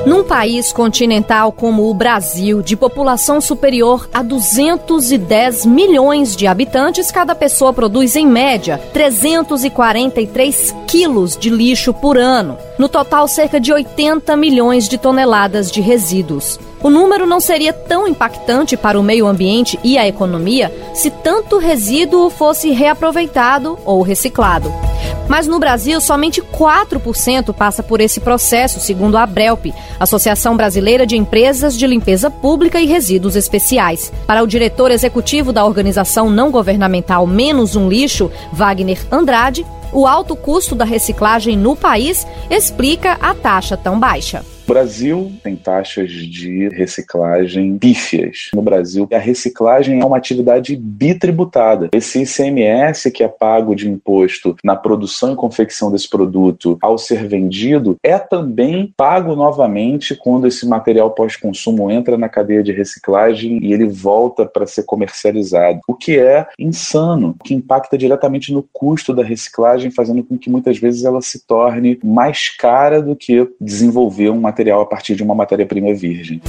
[0.04, 7.36] Num país continental como o Brasil, de população superior a 210 milhões de habitantes, cada
[7.36, 12.58] pessoa produz, em média, 343 quilos de lixo por ano.
[12.80, 16.60] No total, cerca de 80 milhões de toneladas de resíduos.
[16.82, 21.60] O número não seria tão impactante para o meio ambiente e a economia se tanto
[21.60, 24.74] resíduo fosse reaproveitado ou reciclado.
[25.28, 29.67] Mas no Brasil, somente 4% passa por esse processo, segundo a Abrelp,
[30.00, 34.12] Associação Brasileira de Empresas de Limpeza Pública e Resíduos Especiais.
[34.28, 40.36] Para o diretor executivo da organização não governamental Menos um Lixo, Wagner Andrade, o alto
[40.36, 44.43] custo da reciclagem no país explica a taxa tão baixa.
[44.71, 48.51] Brasil tem taxas de reciclagem pífias.
[48.55, 51.89] No Brasil, a reciclagem é uma atividade bitributada.
[51.91, 57.27] Esse ICMS que é pago de imposto na produção e confecção desse produto ao ser
[57.27, 63.73] vendido é também pago novamente quando esse material pós-consumo entra na cadeia de reciclagem e
[63.73, 65.81] ele volta para ser comercializado.
[65.86, 70.77] O que é insano, que impacta diretamente no custo da reciclagem, fazendo com que muitas
[70.77, 75.24] vezes ela se torne mais cara do que desenvolver um material material a partir de
[75.24, 76.41] uma matéria-prima virgem.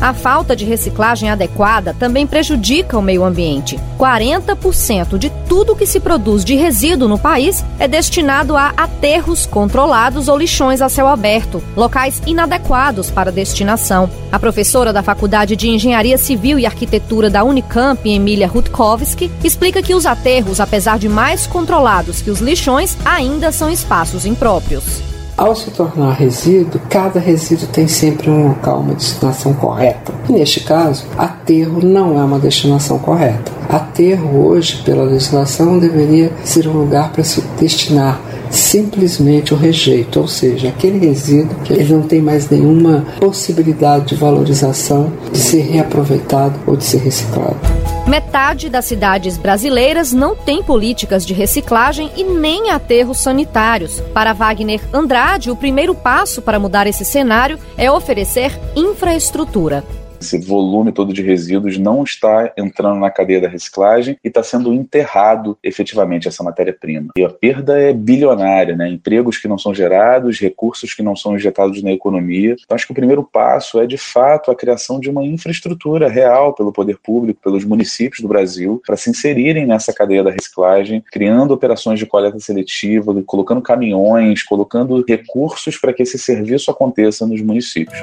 [0.00, 3.78] A falta de reciclagem adequada também prejudica o meio ambiente.
[3.98, 10.26] 40% de tudo que se produz de resíduo no país é destinado a aterros controlados
[10.26, 14.08] ou lixões a céu aberto, locais inadequados para destinação.
[14.32, 19.94] A professora da Faculdade de Engenharia Civil e Arquitetura da Unicamp, Emília Rutkowski, explica que
[19.94, 25.10] os aterros, apesar de mais controlados que os lixões, ainda são espaços impróprios.
[25.40, 30.12] Ao se tornar resíduo, cada resíduo tem sempre um local, uma destinação correta.
[30.28, 33.50] E neste caso, aterro não é uma destinação correta.
[33.66, 40.28] Aterro hoje, pela legislação, deveria ser um lugar para se destinar simplesmente o rejeito, ou
[40.28, 46.60] seja, aquele resíduo que ele não tem mais nenhuma possibilidade de valorização, de ser reaproveitado
[46.66, 47.56] ou de ser reciclado.
[48.06, 54.00] Metade das cidades brasileiras não tem políticas de reciclagem e nem aterros sanitários.
[54.12, 59.84] Para Wagner Andrade, o primeiro passo para mudar esse cenário é oferecer infraestrutura
[60.20, 64.72] esse volume todo de resíduos não está entrando na cadeia da reciclagem e está sendo
[64.72, 67.08] enterrado efetivamente essa matéria-prima.
[67.16, 68.88] E a perda é bilionária, né?
[68.88, 72.56] Empregos que não são gerados, recursos que não são injetados na economia.
[72.62, 76.54] Então acho que o primeiro passo é de fato a criação de uma infraestrutura real
[76.54, 81.54] pelo poder público, pelos municípios do Brasil, para se inserirem nessa cadeia da reciclagem, criando
[81.54, 87.98] operações de coleta seletiva, colocando caminhões, colocando recursos para que esse serviço aconteça nos municípios.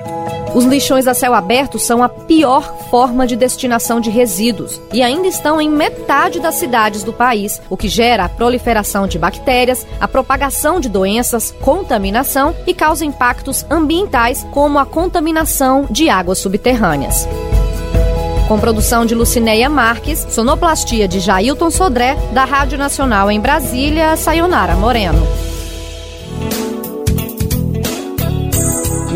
[0.56, 5.28] Os lixões a céu aberto são a pior forma de destinação de resíduos e ainda
[5.28, 10.08] estão em metade das cidades do país, o que gera a proliferação de bactérias, a
[10.08, 17.28] propagação de doenças, contaminação e causa impactos ambientais como a contaminação de águas subterrâneas.
[18.48, 24.76] Com produção de Lucinéia Marques, sonoplastia de Jailton Sodré, da Rádio Nacional em Brasília, Sayonara
[24.76, 25.28] Moreno.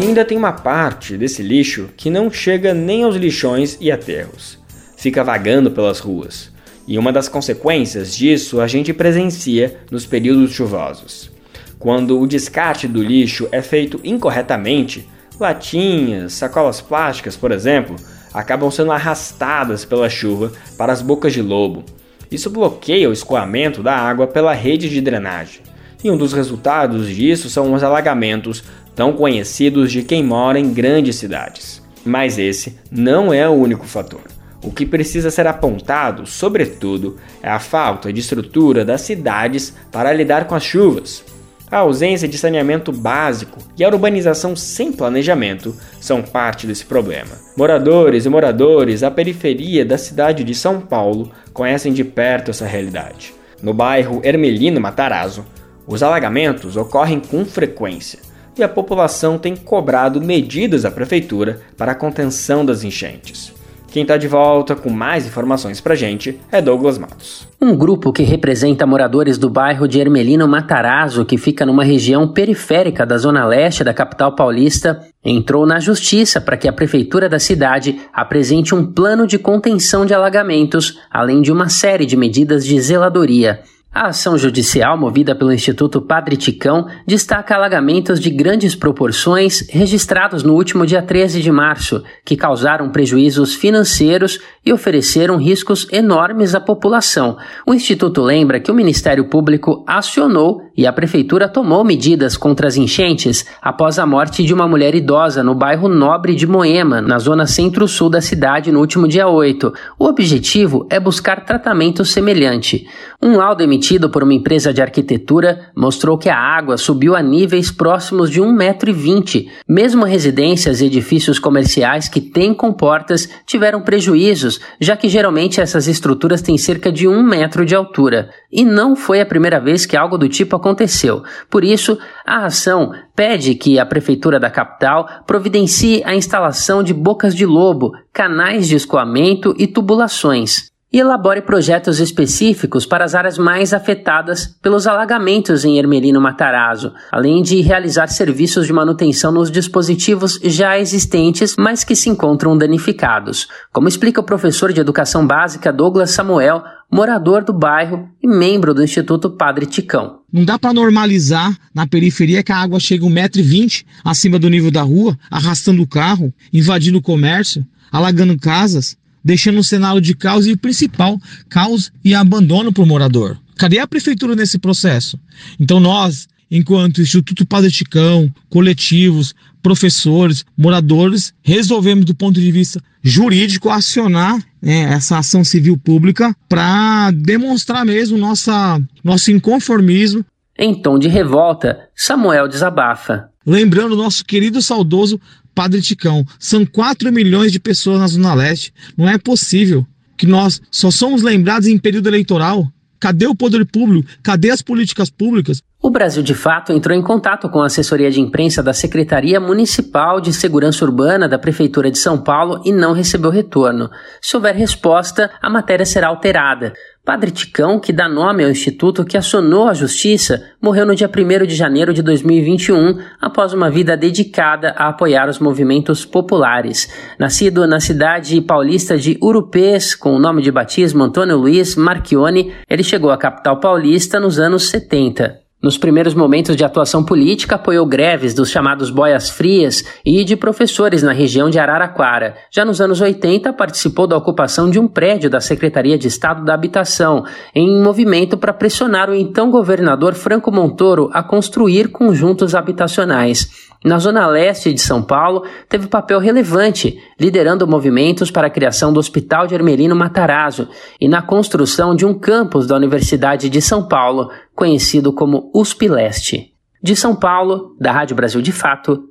[0.02, 4.58] Ainda tem uma parte desse lixo que não chega nem aos lixões e aterros.
[4.98, 6.52] Fica vagando pelas ruas.
[6.88, 11.30] E uma das consequências disso a gente presencia nos períodos chuvosos.
[11.78, 15.08] Quando o descarte do lixo é feito incorretamente,
[15.40, 17.96] latinhas, sacolas plásticas, por exemplo,
[18.34, 21.84] acabam sendo arrastadas pela chuva para as bocas de lobo.
[22.32, 25.62] Isso bloqueia o escoamento da água pela rede de drenagem.
[26.04, 28.64] E um dos resultados disso são os alagamentos,
[28.96, 31.82] tão conhecidos de quem mora em grandes cidades.
[32.06, 34.22] Mas esse não é o único fator.
[34.64, 40.46] O que precisa ser apontado, sobretudo, é a falta de estrutura das cidades para lidar
[40.46, 41.24] com as chuvas.
[41.70, 47.32] A ausência de saneamento básico e a urbanização sem planejamento são parte desse problema.
[47.56, 53.34] Moradores e moradores da periferia da cidade de São Paulo conhecem de perto essa realidade.
[53.64, 55.46] No bairro Ermelino Matarazzo,
[55.88, 58.20] os alagamentos ocorrem com frequência
[58.58, 63.54] e a população tem cobrado medidas à prefeitura para a contenção das enchentes.
[63.92, 67.46] Quem está de volta com mais informações pra gente é Douglas Matos.
[67.62, 73.06] Um grupo que representa moradores do bairro de Ermelino Matarazzo, que fica numa região periférica
[73.06, 78.00] da zona leste da capital paulista, entrou na justiça para que a prefeitura da cidade
[78.14, 83.60] apresente um plano de contenção de alagamentos, além de uma série de medidas de zeladoria.
[83.94, 90.54] A ação judicial movida pelo Instituto Padre Ticão destaca alagamentos de grandes proporções registrados no
[90.54, 97.38] último dia 13 de março, que causaram prejuízos financeiros e ofereceram riscos enormes à população.
[97.68, 102.78] O Instituto lembra que o Ministério Público acionou e a Prefeitura tomou medidas contra as
[102.78, 107.46] enchentes após a morte de uma mulher idosa no bairro Nobre de Moema, na zona
[107.46, 109.74] centro-sul da cidade, no último dia 8.
[110.00, 112.88] O objetivo é buscar tratamento semelhante.
[113.22, 117.72] Um laudo emitido por uma empresa de arquitetura mostrou que a água subiu a níveis
[117.72, 119.50] próximos de 1,20m.
[119.68, 126.42] Mesmo residências e edifícios comerciais que têm comportas tiveram prejuízos, já que geralmente essas estruturas
[126.42, 128.30] têm cerca de um metro de altura.
[128.52, 131.24] E não foi a primeira vez que algo do tipo aconteceu.
[131.50, 137.36] Por isso, a ação pede que a Prefeitura da capital providencie a instalação de bocas
[137.36, 143.74] de lobo, canais de escoamento e tubulações e elabore projetos específicos para as áreas mais
[143.74, 150.78] afetadas pelos alagamentos em Ermelino Matarazzo, além de realizar serviços de manutenção nos dispositivos já
[150.78, 156.62] existentes, mas que se encontram danificados, como explica o professor de Educação Básica Douglas Samuel,
[156.92, 160.20] morador do bairro e membro do Instituto Padre Ticão.
[160.32, 164.82] Não dá para normalizar na periferia que a água chega 1,20m acima do nível da
[164.82, 170.56] rua, arrastando o carro, invadindo o comércio, alagando casas deixando um cenário de caos e
[170.56, 173.38] principal, caos e abandono para o morador.
[173.58, 175.20] Cadê a prefeitura nesse processo?
[175.60, 183.70] Então nós, enquanto Instituto Padre Chicão, coletivos, professores, moradores, resolvemos do ponto de vista jurídico
[183.70, 190.26] acionar né, essa ação civil pública para demonstrar mesmo nossa, nosso inconformismo.
[190.58, 193.31] Em tom de revolta, Samuel desabafa.
[193.46, 195.20] Lembrando nosso querido saudoso
[195.54, 196.26] Padre Ticão.
[196.40, 198.74] São 4 milhões de pessoas na Zona Leste.
[198.98, 199.86] Não é possível
[200.18, 202.68] que nós só somos lembrados em período eleitoral.
[203.00, 204.08] Cadê o poder público?
[204.22, 205.62] Cadê as políticas públicas?
[205.82, 210.22] O Brasil de Fato entrou em contato com a assessoria de imprensa da Secretaria Municipal
[210.22, 213.90] de Segurança Urbana da Prefeitura de São Paulo e não recebeu retorno.
[214.22, 216.74] Se houver resposta, a matéria será alterada.
[217.04, 221.48] Padre Ticão, que dá nome ao instituto que acionou a justiça, morreu no dia 1
[221.48, 226.94] de janeiro de 2021, após uma vida dedicada a apoiar os movimentos populares.
[227.18, 232.84] Nascido na cidade paulista de Urupês, com o nome de batismo Antônio Luiz Marchione, ele
[232.84, 235.51] chegou à capital paulista nos anos 70.
[235.62, 241.04] Nos primeiros momentos de atuação política, apoiou greves dos chamados boias frias e de professores
[241.04, 242.36] na região de Araraquara.
[242.50, 246.56] Já nos anos 80, participou da ocupação de um prédio da Secretaria de Estado da
[246.56, 253.70] Habitação, em movimento para pressionar o então governador Franco Montoro a construir conjuntos habitacionais.
[253.84, 259.00] Na zona leste de São Paulo, teve papel relevante, liderando movimentos para a criação do
[259.00, 260.70] Hospital de Ermelino Matarazzo
[261.00, 266.54] e na construção de um campus da Universidade de São Paulo, conhecido como USP Leste.
[266.82, 269.11] De São Paulo, da Rádio Brasil de Fato,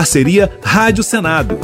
[0.01, 1.59] parceria Rádio Senado.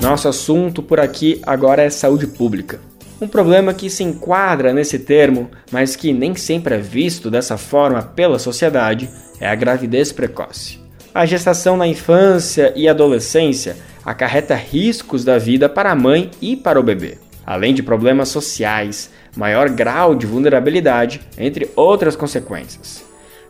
[0.00, 2.80] Nosso assunto por aqui agora é saúde pública.
[3.20, 8.02] Um problema que se enquadra nesse termo, mas que nem sempre é visto dessa forma
[8.02, 10.80] pela sociedade, é a gravidez precoce.
[11.14, 16.80] A gestação na infância e adolescência acarreta riscos da vida para a mãe e para
[16.80, 23.06] o bebê, além de problemas sociais, maior grau de vulnerabilidade, entre outras consequências.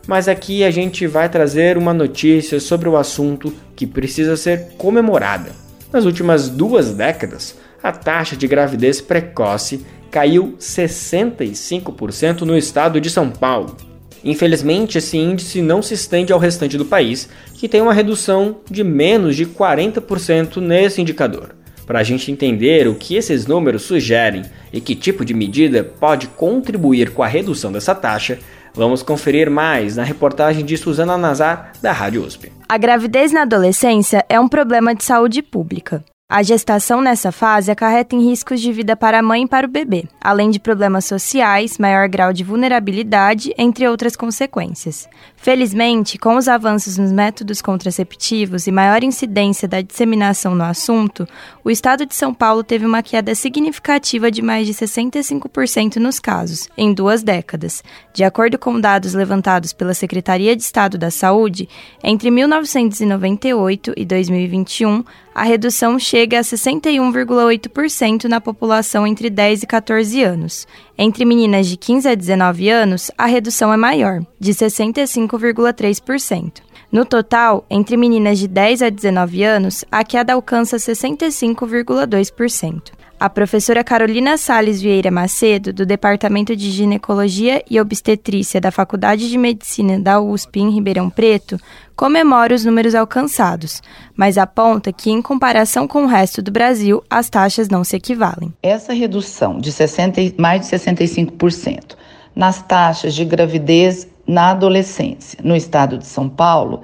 [0.09, 5.51] Mas aqui a gente vai trazer uma notícia sobre o assunto que precisa ser comemorada.
[5.93, 13.29] Nas últimas duas décadas, a taxa de gravidez precoce caiu 65% no estado de São
[13.29, 13.77] Paulo.
[14.23, 18.83] Infelizmente, esse índice não se estende ao restante do país, que tem uma redução de
[18.83, 21.55] menos de 40% nesse indicador.
[21.85, 24.41] Para a gente entender o que esses números sugerem
[24.73, 28.39] e que tipo de medida pode contribuir com a redução dessa taxa,
[28.73, 32.51] vamos conferir mais na reportagem de Suzana Nazar, da Rádio USP.
[32.67, 36.03] A gravidez na adolescência é um problema de saúde pública.
[36.31, 39.69] A gestação nessa fase acarreta em riscos de vida para a mãe e para o
[39.69, 45.09] bebê, além de problemas sociais, maior grau de vulnerabilidade, entre outras consequências.
[45.35, 51.27] Felizmente, com os avanços nos métodos contraceptivos e maior incidência da disseminação no assunto,
[51.63, 56.69] o estado de São Paulo teve uma queda significativa de mais de 65% nos casos,
[56.77, 57.83] em duas décadas.
[58.13, 61.67] De acordo com dados levantados pela Secretaria de Estado da Saúde,
[62.03, 65.03] entre 1998 e 2021,
[65.39, 70.67] a redução chega a 61,8% na população entre 10 e 14 anos.
[70.97, 76.55] Entre meninas de 15 a 19 anos, a redução é maior, de 65,3%.
[76.91, 82.99] No total, entre meninas de 10 a 19 anos, a queda alcança 65,2%.
[83.19, 89.37] A professora Carolina Sales Vieira Macedo, do Departamento de Ginecologia e Obstetrícia da Faculdade de
[89.37, 91.59] Medicina da USP em Ribeirão Preto,
[91.99, 93.81] comemora os números alcançados,
[94.15, 98.53] mas aponta que, em comparação com o resto do Brasil, as taxas não se equivalem.
[98.63, 101.97] Essa redução de 60, mais de 65%
[102.33, 106.83] nas taxas de gravidez na adolescência no estado de São Paulo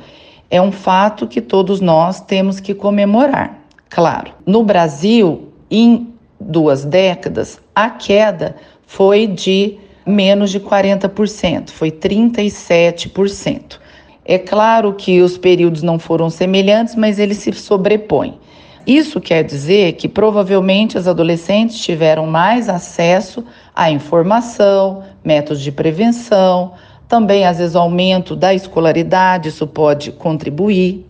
[0.51, 3.57] é um fato que todos nós temos que comemorar.
[3.89, 13.84] Claro, no Brasil, em duas décadas, a queda foi de menos de 40%, foi 37%.
[14.25, 18.39] É claro que os períodos não foram semelhantes, mas eles se sobrepõem.
[18.85, 23.43] Isso quer dizer que provavelmente as adolescentes tiveram mais acesso
[23.75, 26.73] à informação, métodos de prevenção,
[27.07, 31.05] também às vezes aumento da escolaridade, isso pode contribuir.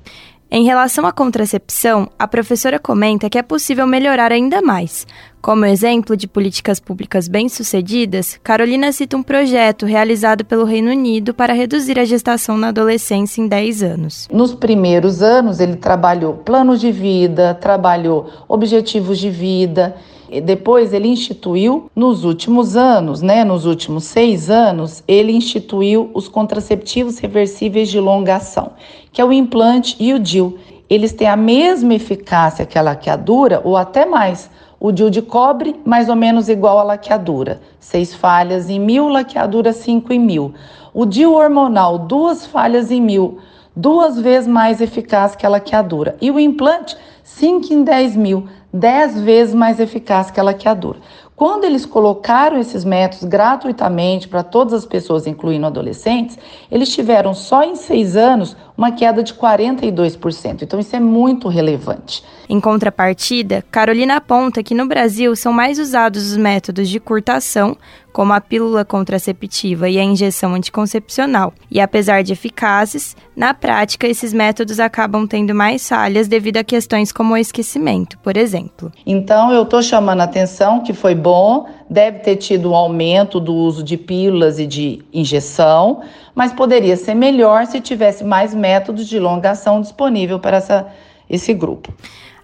[0.49, 5.05] Em relação à contracepção, a professora comenta que é possível melhorar ainda mais.
[5.41, 11.53] Como exemplo de políticas públicas bem-sucedidas, Carolina cita um projeto realizado pelo Reino Unido para
[11.53, 14.27] reduzir a gestação na adolescência em 10 anos.
[14.31, 19.95] Nos primeiros anos, ele trabalhou planos de vida, trabalhou objetivos de vida
[20.41, 27.19] depois ele instituiu, nos últimos anos, né, nos últimos seis anos, ele instituiu os contraceptivos
[27.19, 28.71] reversíveis de longa ação,
[29.15, 30.59] que é o implante e o DIL.
[30.89, 34.51] Eles têm a mesma eficácia que a laqueadura, ou até mais.
[34.77, 37.61] O DIL de cobre, mais ou menos igual à laqueadura.
[37.79, 40.53] Seis falhas em mil, laqueadura cinco em mil.
[40.93, 43.39] O DIL hormonal, duas falhas em mil,
[43.73, 46.17] duas vezes mais eficaz que a laqueadura.
[46.19, 50.99] E o implante, cinco em dez mil, 10 vezes mais eficaz que a laqueadura.
[51.33, 56.37] Quando eles colocaram esses métodos gratuitamente para todas as pessoas, incluindo adolescentes,
[56.69, 60.63] eles tiveram só em seis anos uma queda de 42%.
[60.63, 62.23] Então, isso é muito relevante.
[62.47, 67.75] Em contrapartida, Carolina aponta que no Brasil são mais usados os métodos de curtação,
[68.15, 71.53] como a pílula contraceptiva e a injeção anticoncepcional.
[71.69, 77.11] E apesar de eficazes, na prática esses métodos acabam tendo mais falhas devido a questões
[77.11, 78.89] como o esquecimento, por exemplo.
[79.05, 83.53] Então, eu estou chamando a atenção que foi bom, deve ter tido um aumento do
[83.53, 86.01] uso de pílulas e de injeção,
[86.35, 90.87] mas poderia ser melhor se tivesse mais métodos de longação disponível para essa,
[91.29, 91.93] esse grupo.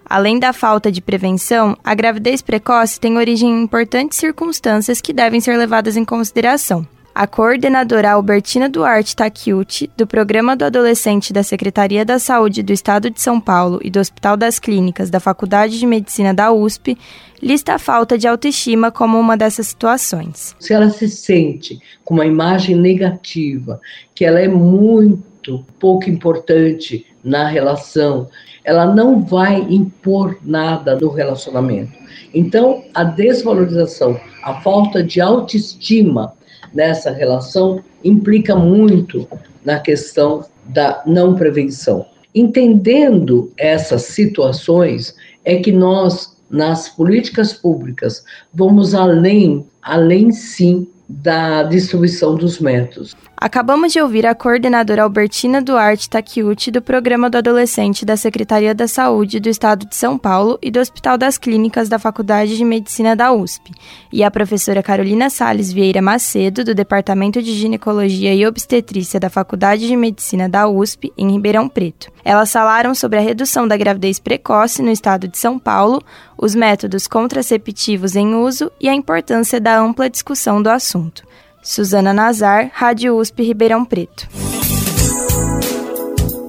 [0.06, 5.40] Além da falta de prevenção, a gravidez precoce tem origem em importantes circunstâncias que devem
[5.40, 6.86] ser levadas em consideração.
[7.14, 13.10] A coordenadora Albertina Duarte Takiuti, do Programa do Adolescente da Secretaria da Saúde do Estado
[13.10, 16.98] de São Paulo e do Hospital das Clínicas da Faculdade de Medicina da USP,
[17.44, 20.56] lista a falta de autoestima como uma dessas situações.
[20.58, 23.82] Se ela se sente com uma imagem negativa,
[24.16, 28.30] que ela é muito pouco importante na relação,
[28.64, 31.92] ela não vai impor nada no relacionamento.
[32.34, 36.34] Então, a desvalorização, a falta de autoestima
[36.74, 39.28] nessa relação implica muito
[39.64, 42.06] na questão da não prevenção.
[42.34, 52.36] Entendendo essas situações, é que nós, nas políticas públicas, vamos além, além sim da distribuição
[52.36, 53.16] dos métodos.
[53.42, 58.88] Acabamos de ouvir a coordenadora Albertina Duarte Takiuti do Programa do Adolescente da Secretaria da
[58.88, 63.16] Saúde do Estado de São Paulo e do Hospital das Clínicas da Faculdade de Medicina
[63.16, 63.72] da USP,
[64.14, 69.88] e a professora Carolina Sales Vieira Macedo, do Departamento de Ginecologia e Obstetrícia da Faculdade
[69.88, 72.12] de Medicina da USP, em Ribeirão Preto.
[72.24, 76.00] Elas falaram sobre a redução da gravidez precoce no estado de São Paulo,
[76.38, 81.31] os métodos contraceptivos em uso e a importância da ampla discussão do assunto.
[81.64, 84.28] Suzana Nazar, Rádio USP Ribeirão Preto.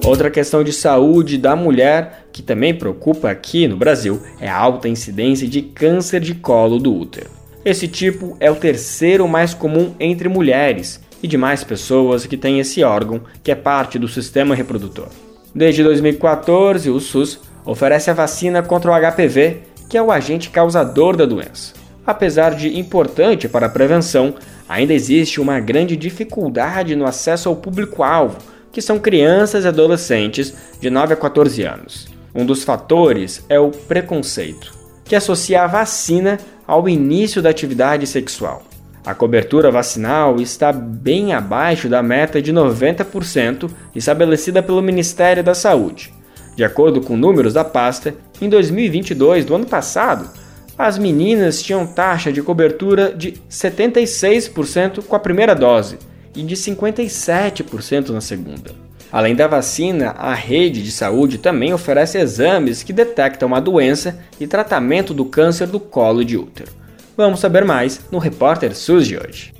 [0.03, 4.89] Outra questão de saúde da mulher que também preocupa aqui no Brasil é a alta
[4.89, 7.29] incidência de câncer de colo do útero.
[7.63, 12.83] Esse tipo é o terceiro mais comum entre mulheres e demais pessoas que têm esse
[12.83, 15.09] órgão, que é parte do sistema reprodutor.
[15.53, 21.15] Desde 2014, o SUS oferece a vacina contra o HPV, que é o agente causador
[21.15, 21.73] da doença.
[22.05, 24.33] Apesar de importante para a prevenção,
[24.67, 28.37] ainda existe uma grande dificuldade no acesso ao público-alvo,
[28.71, 32.07] que são crianças e adolescentes de 9 a 14 anos.
[32.33, 34.73] Um dos fatores é o preconceito,
[35.05, 38.63] que associa a vacina ao início da atividade sexual.
[39.05, 46.13] A cobertura vacinal está bem abaixo da meta de 90% estabelecida pelo Ministério da Saúde.
[46.55, 50.29] De acordo com números da pasta, em 2022 do ano passado,
[50.77, 55.97] as meninas tinham taxa de cobertura de 76% com a primeira dose
[56.35, 58.71] e de 57% na segunda.
[59.11, 64.47] Além da vacina, a rede de saúde também oferece exames que detectam a doença e
[64.47, 66.71] tratamento do câncer do colo de útero.
[67.15, 69.53] Vamos saber mais no Repórter SUS de hoje.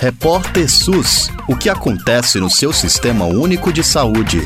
[0.00, 4.40] Repórter SUS: O que acontece no seu sistema único de saúde?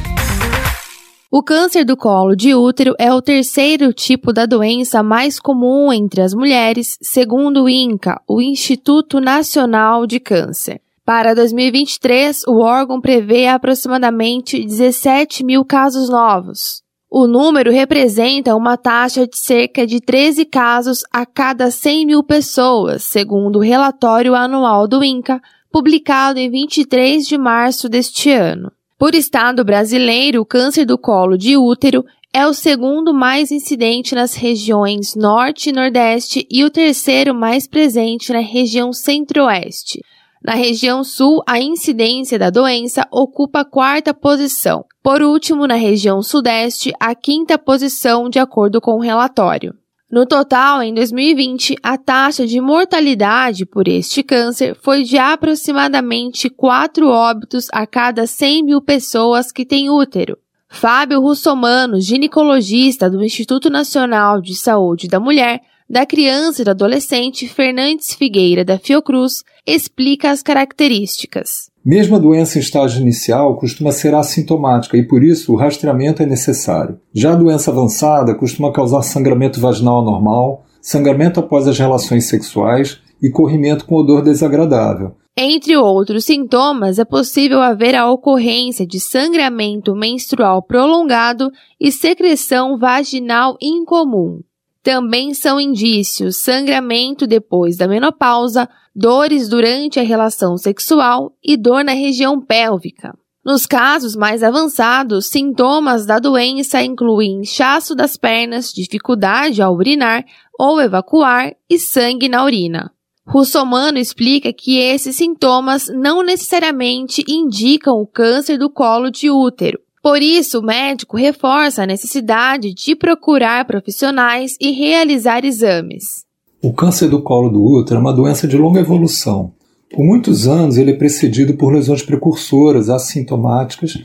[1.33, 6.23] O câncer do colo de útero é o terceiro tipo da doença mais comum entre
[6.23, 10.81] as mulheres, segundo o INCA, o Instituto Nacional de Câncer.
[11.05, 16.83] Para 2023, o órgão prevê aproximadamente 17 mil casos novos.
[17.09, 23.05] O número representa uma taxa de cerca de 13 casos a cada 100 mil pessoas,
[23.05, 28.73] segundo o relatório anual do INCA, publicado em 23 de março deste ano.
[29.01, 34.35] Por estado brasileiro, o câncer do colo de útero é o segundo mais incidente nas
[34.35, 40.03] regiões Norte e Nordeste e o terceiro mais presente na região Centro-Oeste.
[40.45, 44.85] Na região Sul, a incidência da doença ocupa a quarta posição.
[45.03, 49.75] Por último, na região Sudeste, a quinta posição, de acordo com o relatório.
[50.11, 57.07] No total, em 2020, a taxa de mortalidade por este câncer foi de aproximadamente 4
[57.07, 60.37] óbitos a cada 100 mil pessoas que têm útero.
[60.69, 67.47] Fábio Russomano, ginecologista do Instituto Nacional de Saúde da Mulher, da Criança e do Adolescente
[67.47, 71.70] Fernandes Figueira da Fiocruz, explica as características.
[71.85, 76.27] Mesmo a doença em estágio inicial costuma ser assintomática e por isso o rastreamento é
[76.27, 77.01] necessário.
[77.13, 83.31] Já a doença avançada costuma causar sangramento vaginal anormal, sangramento após as relações sexuais e
[83.31, 85.13] corrimento com odor desagradável.
[85.37, 91.51] Entre outros sintomas, é possível haver a ocorrência de sangramento menstrual prolongado
[91.81, 94.41] e secreção vaginal incomum.
[94.83, 101.93] Também são indícios sangramento depois da menopausa, dores durante a relação sexual e dor na
[101.93, 103.15] região pélvica.
[103.45, 110.25] Nos casos mais avançados, sintomas da doença incluem inchaço das pernas, dificuldade ao urinar
[110.59, 112.93] ou evacuar e sangue na urina.
[113.27, 120.23] Russomano explica que esses sintomas não necessariamente indicam o câncer do colo de útero, por
[120.23, 126.25] isso, o médico reforça a necessidade de procurar profissionais e realizar exames.
[126.63, 129.53] O câncer do colo do útero é uma doença de longa evolução.
[129.91, 133.99] Por muitos anos, ele é precedido por lesões precursoras assintomáticas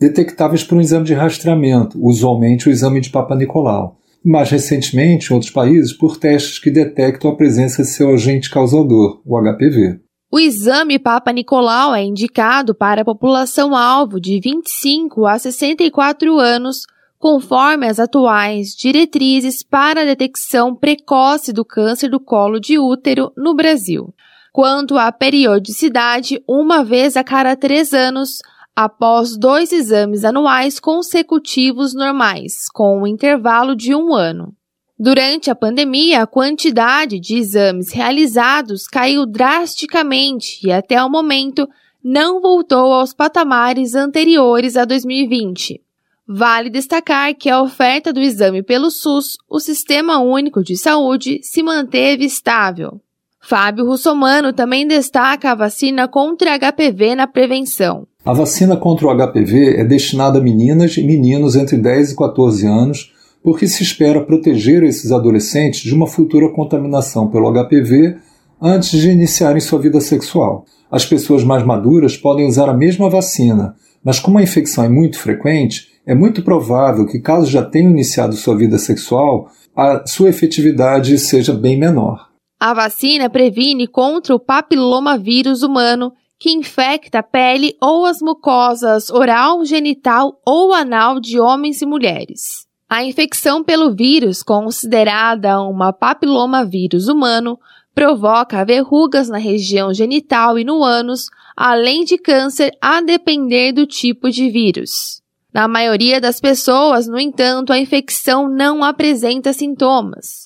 [0.00, 3.98] detectáveis por um exame de rastreamento, usualmente o exame de Papa Nicolau.
[4.24, 9.20] Mais recentemente, em outros países, por testes que detectam a presença de seu agente causador,
[9.24, 10.00] o HPV.
[10.32, 16.86] O exame Papa Nicolau é indicado para a população-alvo de 25 a 64 anos,
[17.18, 23.56] conforme as atuais diretrizes para a detecção precoce do câncer do colo de útero no
[23.56, 24.14] Brasil.
[24.52, 28.38] Quanto à periodicidade, uma vez a cada três anos,
[28.74, 34.54] após dois exames anuais consecutivos normais, com um intervalo de um ano.
[35.02, 41.66] Durante a pandemia, a quantidade de exames realizados caiu drasticamente e, até o momento,
[42.04, 45.80] não voltou aos patamares anteriores a 2020.
[46.28, 51.62] Vale destacar que a oferta do exame pelo SUS, o Sistema Único de Saúde, se
[51.62, 53.00] manteve estável.
[53.40, 58.06] Fábio Russomano também destaca a vacina contra HPV na prevenção.
[58.22, 62.66] A vacina contra o HPV é destinada a meninas e meninos entre 10 e 14
[62.66, 68.16] anos porque se espera proteger esses adolescentes de uma futura contaminação pelo HPV
[68.60, 70.64] antes de iniciarem sua vida sexual.
[70.90, 73.74] As pessoas mais maduras podem usar a mesma vacina,
[74.04, 78.34] mas como a infecção é muito frequente, é muito provável que, caso já tenham iniciado
[78.34, 82.28] sua vida sexual, a sua efetividade seja bem menor.
[82.58, 89.64] A vacina previne contra o papilomavírus humano, que infecta a pele ou as mucosas oral,
[89.64, 92.69] genital ou anal de homens e mulheres.
[92.92, 97.56] A infecção pelo vírus, considerada uma papilomavírus humano,
[97.94, 104.28] provoca verrugas na região genital e no ânus, além de câncer a depender do tipo
[104.28, 105.22] de vírus.
[105.54, 110.42] Na maioria das pessoas, no entanto, a infecção não apresenta sintomas.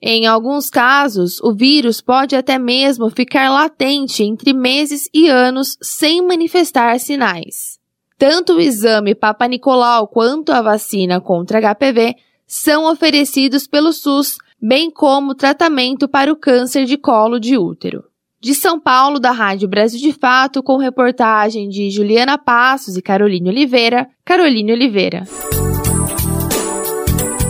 [0.00, 6.20] Em alguns casos, o vírus pode até mesmo ficar latente entre meses e anos sem
[6.20, 7.75] manifestar sinais.
[8.18, 12.14] Tanto o exame Papa Nicolau quanto a vacina contra HPV
[12.46, 18.04] são oferecidos pelo SUS, bem como tratamento para o câncer de colo de útero.
[18.40, 23.50] De São Paulo, da Rádio Brasil de Fato, com reportagem de Juliana Passos e Caroline
[23.50, 25.24] Oliveira, Caroline Oliveira.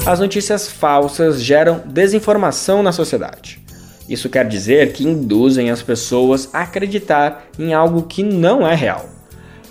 [0.05, 3.61] As notícias falsas geram desinformação na sociedade.
[4.09, 9.16] Isso quer dizer que induzem as pessoas a acreditar em algo que não é real.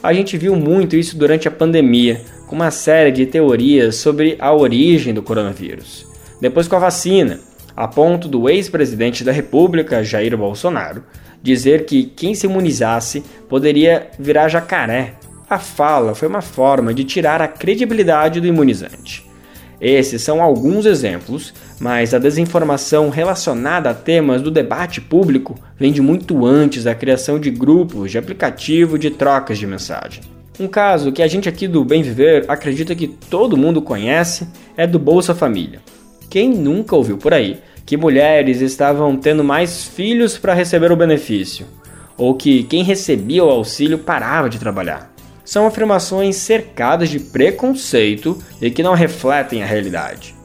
[0.06, 4.54] A gente viu muito isso durante a pandemia, com uma série de teorias sobre a
[4.54, 6.06] origem do coronavírus.
[6.40, 7.40] Depois com a vacina,
[7.76, 11.04] a ponto do ex-presidente da República, Jair Bolsonaro,
[11.42, 15.16] dizer que quem se imunizasse poderia virar jacaré.
[15.50, 19.25] A fala foi uma forma de tirar a credibilidade do imunizante.
[19.80, 26.02] Esses são alguns exemplos, mas a desinformação relacionada a temas do debate público vem de
[26.02, 30.24] muito antes da criação de grupos de aplicativo de trocas de mensagem.
[30.60, 34.48] Um caso que a gente aqui do Bem Viver acredita que todo mundo conhece
[34.78, 35.82] é do Bolsa Família.
[36.30, 41.66] Quem nunca ouviu por aí que mulheres estavam tendo mais filhos para receber o benefício?
[42.18, 45.15] Ou que quem recebia o auxílio parava de trabalhar?
[45.46, 50.36] São afirmações cercadas de preconceito e que não refletem a realidade.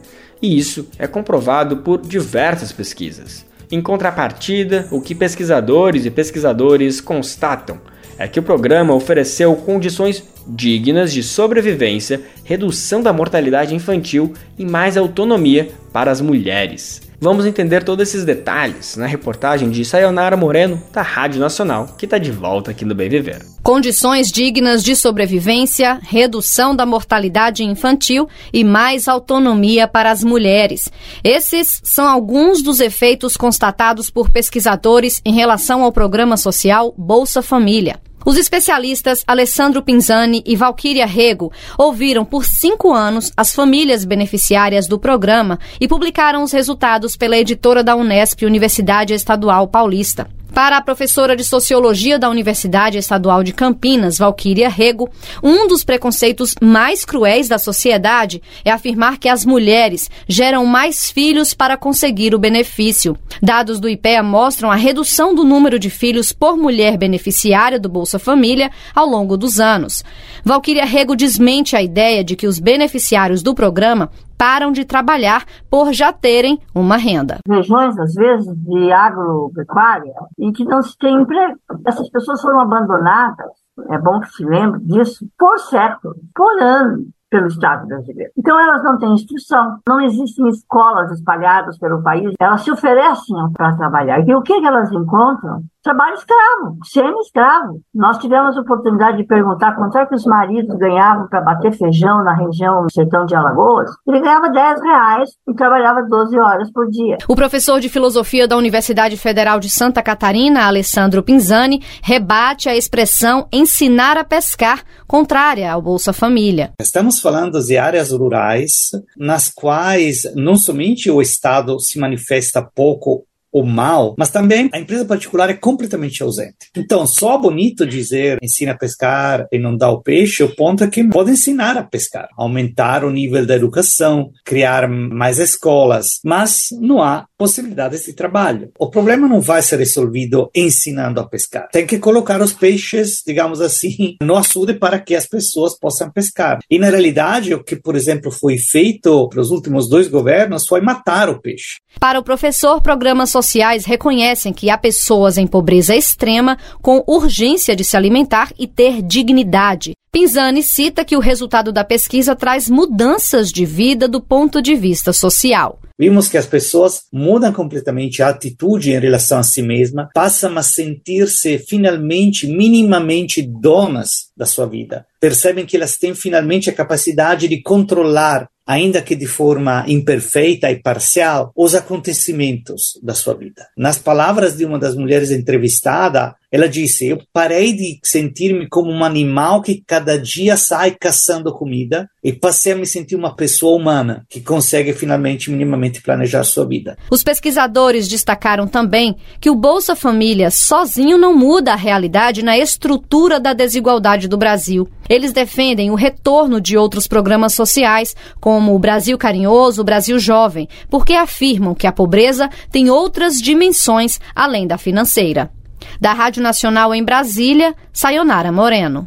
[0.40, 3.44] E isso é comprovado por diversas pesquisas.
[3.72, 7.80] Em contrapartida, o que pesquisadores e pesquisadores constatam
[8.18, 14.96] é que o programa ofereceu condições dignas de sobrevivência, redução da mortalidade infantil e mais
[14.96, 17.09] autonomia para as mulheres.
[17.22, 22.16] Vamos entender todos esses detalhes na reportagem de Sayonara Moreno, da Rádio Nacional, que está
[22.16, 23.44] de volta aqui no Bem Viver.
[23.62, 30.90] Condições dignas de sobrevivência, redução da mortalidade infantil e mais autonomia para as mulheres.
[31.22, 38.00] Esses são alguns dos efeitos constatados por pesquisadores em relação ao programa social Bolsa Família.
[38.24, 44.98] Os especialistas Alessandro Pinzani e Valquíria Rego ouviram por cinco anos as famílias beneficiárias do
[44.98, 50.28] programa e publicaram os resultados pela editora da Unesp, Universidade Estadual Paulista.
[50.54, 55.08] Para a professora de Sociologia da Universidade Estadual de Campinas, Valquíria Rego,
[55.42, 61.54] um dos preconceitos mais cruéis da sociedade é afirmar que as mulheres geram mais filhos
[61.54, 63.16] para conseguir o benefício.
[63.40, 68.18] Dados do IPEA mostram a redução do número de filhos por mulher beneficiária do Bolsa
[68.18, 70.04] Família ao longo dos anos.
[70.44, 74.10] Valquíria Rego desmente a ideia de que os beneficiários do programa
[74.40, 77.36] param de trabalhar por já terem uma renda.
[77.46, 81.58] Regiões, às vezes, de agropecuária em que não se tem emprego.
[81.86, 83.50] Essas pessoas foram abandonadas,
[83.90, 88.32] é bom que se lembre disso, por séculos, por anos pelo Estado brasileiro.
[88.36, 93.76] Então elas não têm instrução, não existem escolas espalhadas pelo país, elas se oferecem para
[93.76, 94.26] trabalhar.
[94.26, 95.62] E o que elas encontram?
[95.82, 97.80] Trabalho escravo, semi-escravo.
[97.94, 102.22] Nós tivemos a oportunidade de perguntar quanto é que os maridos ganhavam para bater feijão
[102.22, 103.90] na região do sertão de Alagoas.
[104.06, 107.18] Ele ganhava 10 reais e trabalhava 12 horas por dia.
[107.28, 113.48] O professor de filosofia da Universidade Federal de Santa Catarina, Alessandro Pinzani, rebate a expressão
[113.52, 116.72] ensinar a pescar, contrária ao Bolsa Família.
[116.80, 123.64] Estamos falando de áreas rurais nas quais não somente o Estado se manifesta pouco o
[123.64, 126.70] mal, mas também a empresa particular é completamente ausente.
[126.76, 130.88] Então, só bonito dizer ensina a pescar e não dá o peixe, o ponto é
[130.88, 137.02] que pode ensinar a pescar, aumentar o nível da educação, criar mais escolas, mas não
[137.02, 138.70] há possibilidades de trabalho.
[138.78, 141.70] O problema não vai ser resolvido ensinando a pescar.
[141.72, 146.58] Tem que colocar os peixes, digamos assim, no açude para que as pessoas possam pescar.
[146.70, 151.30] E na realidade, o que, por exemplo, foi feito pelos últimos dois governos foi matar
[151.30, 151.78] o peixe.
[151.98, 157.84] Para o professor, programas sociais reconhecem que há pessoas em pobreza extrema com urgência de
[157.84, 159.94] se alimentar e ter dignidade.
[160.12, 165.12] Pinzani cita que o resultado da pesquisa traz mudanças de vida do ponto de vista
[165.12, 165.78] social.
[165.96, 170.64] Vimos que as pessoas mudam completamente a atitude em relação a si mesma, passam a
[170.64, 175.06] sentir-se finalmente, minimamente donas da sua vida.
[175.20, 180.80] Percebem que elas têm finalmente a capacidade de controlar ainda que de forma imperfeita e
[180.80, 183.66] parcial, os acontecimentos da sua vida.
[183.76, 189.04] Nas palavras de uma das mulheres entrevistada, ela disse: Eu parei de sentir-me como um
[189.04, 194.24] animal que cada dia sai caçando comida e passei a me sentir uma pessoa humana
[194.28, 196.98] que consegue finalmente minimamente planejar sua vida.
[197.10, 203.38] Os pesquisadores destacaram também que o Bolsa Família sozinho não muda a realidade na estrutura
[203.38, 204.88] da desigualdade do Brasil.
[205.08, 210.68] Eles defendem o retorno de outros programas sociais, como o Brasil Carinhoso, o Brasil Jovem,
[210.88, 215.50] porque afirmam que a pobreza tem outras dimensões além da financeira.
[216.00, 219.06] Da Rádio Nacional em Brasília, Sayonara Moreno.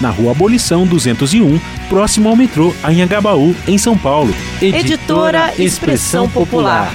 [0.00, 4.34] na Rua Abolição 201, próximo ao metrô Anhangabaú, em São Paulo.
[4.62, 6.90] Editora, editora Expressão Popular.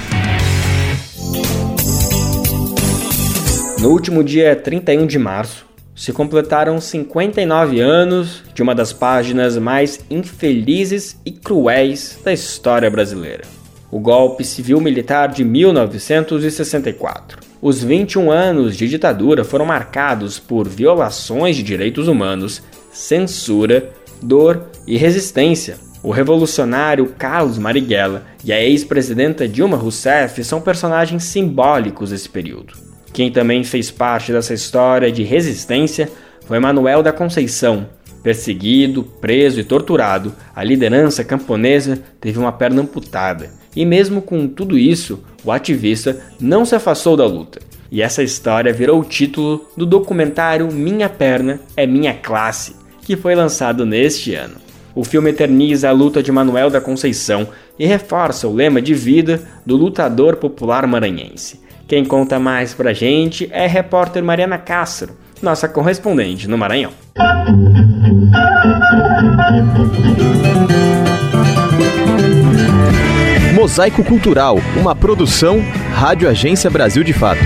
[3.78, 5.64] No último dia 31 de março,
[5.94, 13.44] se completaram 59 anos de uma das páginas mais infelizes e cruéis da história brasileira.
[13.92, 17.45] O golpe civil-militar de 1964.
[17.60, 23.90] Os 21 anos de ditadura foram marcados por violações de direitos humanos, censura,
[24.22, 25.78] dor e resistência.
[26.02, 32.74] O revolucionário Carlos Marighella e a ex-presidenta Dilma Rousseff são personagens simbólicos desse período.
[33.12, 36.10] Quem também fez parte dessa história de resistência
[36.46, 37.88] foi Manuel da Conceição.
[38.22, 43.50] Perseguido, preso e torturado, a liderança camponesa teve uma perna amputada.
[43.76, 47.60] E mesmo com tudo isso, o ativista não se afastou da luta.
[47.92, 53.34] E essa história virou o título do documentário Minha Perna é Minha Classe, que foi
[53.34, 54.56] lançado neste ano.
[54.94, 57.46] O filme eterniza a luta de Manuel da Conceição
[57.78, 61.60] e reforça o lema de vida do lutador popular maranhense.
[61.86, 66.92] Quem conta mais pra gente é a repórter Mariana Castro, nossa correspondente no Maranhão.
[73.66, 75.58] Mosaico Cultural, uma produção
[75.92, 77.40] Rádio Agência Brasil de Fato.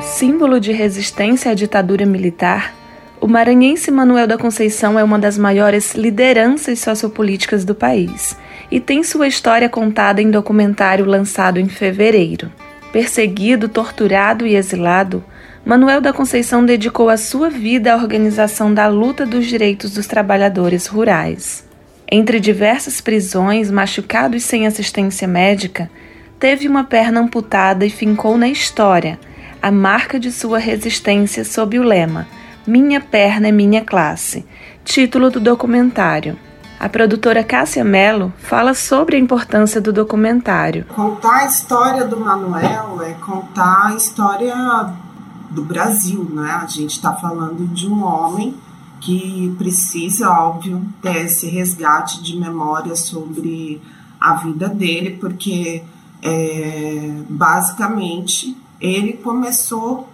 [0.00, 2.74] Símbolo de resistência à ditadura militar,
[3.20, 8.34] o maranhense Manuel da Conceição é uma das maiores lideranças sociopolíticas do país
[8.70, 12.50] e tem sua história contada em documentário lançado em fevereiro.
[12.90, 15.22] Perseguido, torturado e exilado,
[15.64, 20.86] Manuel da Conceição dedicou a sua vida à organização da luta dos direitos dos trabalhadores
[20.86, 21.66] rurais.
[22.10, 25.90] Entre diversas prisões, machucado e sem assistência médica,
[26.38, 29.18] teve uma perna amputada e fincou na história
[29.60, 32.26] a marca de sua resistência sob o lema
[32.66, 34.46] Minha perna é minha classe,
[34.84, 36.38] título do documentário.
[36.78, 40.84] A produtora Cássia Mello fala sobre a importância do documentário.
[40.84, 44.54] Contar a história do Manuel é contar a história
[45.50, 46.50] do Brasil, né?
[46.62, 48.54] A gente está falando de um homem
[49.00, 53.80] que precisa, óbvio, ter esse resgate de memória sobre
[54.20, 55.82] a vida dele, porque
[56.20, 60.08] é, basicamente ele começou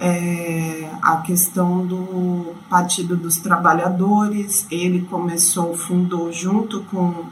[0.00, 7.26] é, a questão do Partido dos Trabalhadores, ele começou, fundou junto com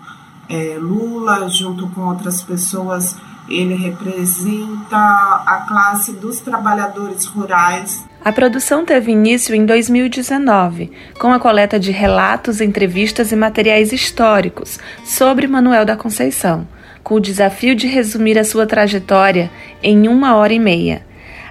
[0.49, 3.17] é, Lula, junto com outras pessoas,
[3.49, 8.05] ele representa a classe dos trabalhadores rurais.
[8.25, 14.79] A produção teve início em 2019, com a coleta de relatos, entrevistas e materiais históricos
[15.05, 16.67] sobre Manuel da Conceição,
[17.03, 19.51] com o desafio de resumir a sua trajetória
[19.83, 21.05] em uma hora e meia.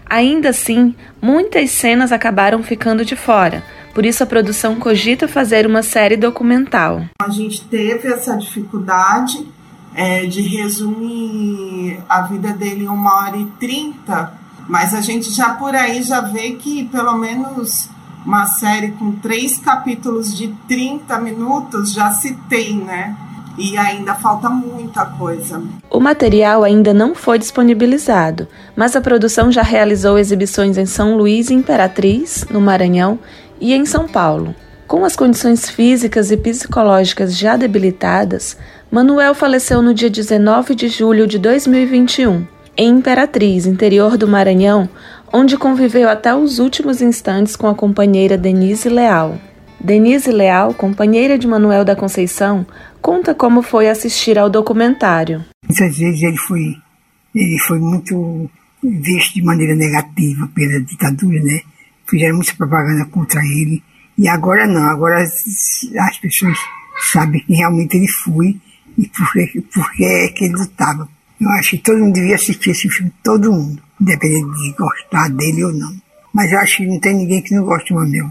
[0.09, 3.63] Ainda assim, muitas cenas acabaram ficando de fora,
[3.93, 7.03] por isso a produção cogita fazer uma série documental.
[7.21, 9.45] A gente teve essa dificuldade
[9.93, 14.33] é, de resumir a vida dele em uma hora e trinta,
[14.67, 17.89] mas a gente já por aí já vê que pelo menos
[18.25, 23.15] uma série com três capítulos de 30 minutos já se tem, né?
[23.57, 25.61] e ainda falta muita coisa.
[25.89, 31.49] O material ainda não foi disponibilizado, mas a produção já realizou exibições em São Luís
[31.49, 33.19] e Imperatriz, no Maranhão,
[33.59, 34.55] e em São Paulo.
[34.87, 38.57] Com as condições físicas e psicológicas já debilitadas,
[38.91, 44.89] Manuel faleceu no dia 19 de julho de 2021, em Imperatriz, interior do Maranhão,
[45.31, 49.39] onde conviveu até os últimos instantes com a companheira Denise Leal.
[49.79, 52.67] Denise Leal, companheira de Manuel da Conceição,
[53.01, 55.45] conta como foi assistir ao documentário.
[55.65, 56.75] Muitas vezes ele foi,
[57.33, 58.49] ele foi muito
[58.83, 61.61] visto de maneira negativa pela ditadura, né?
[62.09, 63.81] Fizeram muita propaganda contra ele.
[64.17, 66.57] E agora não, agora as pessoas
[67.13, 68.59] sabem que realmente ele foi
[68.97, 71.07] e porque, porque é que ele lutava.
[71.39, 75.63] Eu acho que todo mundo devia assistir esse filme, todo mundo, independente de gostar dele
[75.63, 75.95] ou não.
[76.33, 78.29] Mas eu acho que não tem ninguém que não goste do Manuel.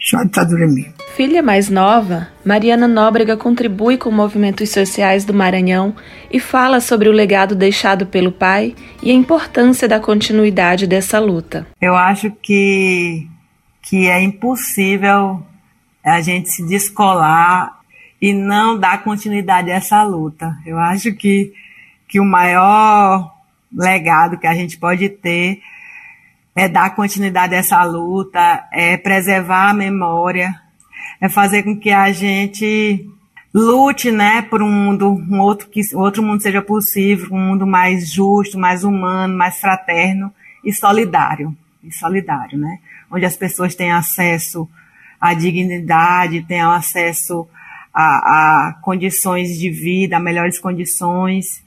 [0.00, 0.94] Só a ditadura mesmo.
[1.14, 5.94] Filha mais nova, Mariana Nóbrega contribui com movimentos sociais do Maranhão
[6.32, 11.66] e fala sobre o legado deixado pelo pai e a importância da continuidade dessa luta.
[11.78, 13.28] Eu acho que,
[13.82, 15.42] que é impossível
[16.02, 17.79] a gente se descolar
[18.20, 20.56] e não dar continuidade a essa luta.
[20.66, 21.52] Eu acho que,
[22.06, 23.34] que o maior
[23.72, 25.62] legado que a gente pode ter
[26.54, 30.54] é dar continuidade a essa luta, é preservar a memória,
[31.20, 33.08] é fazer com que a gente
[33.52, 38.12] lute, né, por um mundo, um outro que outro mundo seja possível, um mundo mais
[38.12, 40.32] justo, mais humano, mais fraterno
[40.64, 42.78] e solidário, e solidário, né,
[43.10, 44.68] onde as pessoas têm acesso
[45.20, 47.48] à dignidade, tenham acesso
[47.92, 51.62] a, a condições de vida, a melhores condições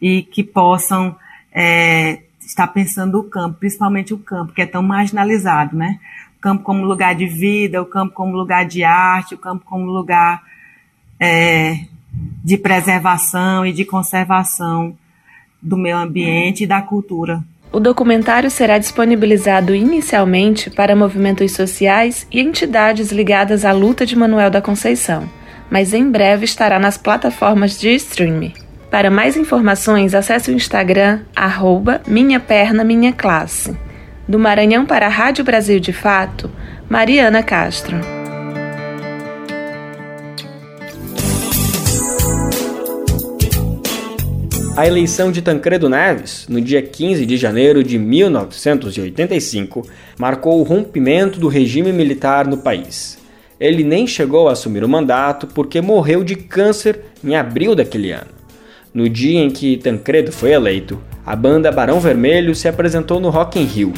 [0.00, 1.16] e que possam
[1.52, 5.98] é, está pensando o campo, principalmente o campo, que é tão marginalizado, né?
[6.38, 9.86] O campo como lugar de vida, o campo como lugar de arte, o campo como
[9.86, 10.42] lugar
[11.18, 11.86] é,
[12.44, 14.96] de preservação e de conservação
[15.60, 17.42] do meio ambiente e da cultura.
[17.72, 24.50] O documentário será disponibilizado inicialmente para movimentos sociais e entidades ligadas à luta de Manuel
[24.50, 25.28] da Conceição,
[25.70, 28.52] mas em breve estará nas plataformas de streaming.
[28.90, 33.76] Para mais informações, acesse o Instagram arroba Minha Perna Minha Classe.
[34.28, 36.50] Do Maranhão para a Rádio Brasil de Fato,
[36.88, 37.96] Mariana Castro.
[44.76, 49.88] A eleição de Tancredo Neves, no dia 15 de janeiro de 1985,
[50.18, 53.16] marcou o rompimento do regime militar no país.
[53.58, 58.36] Ele nem chegou a assumir o mandato porque morreu de câncer em abril daquele ano.
[58.92, 63.58] No dia em que Tancredo foi eleito, a banda Barão Vermelho se apresentou no Rock
[63.58, 63.92] in Rio.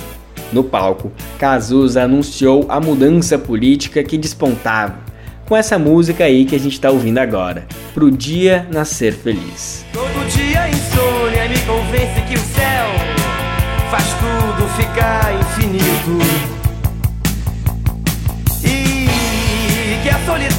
[0.53, 4.99] No palco, Cazuza anunciou a mudança política que despontava,
[5.47, 9.85] com essa música aí que a gente está ouvindo agora, Pro Dia Nascer Feliz.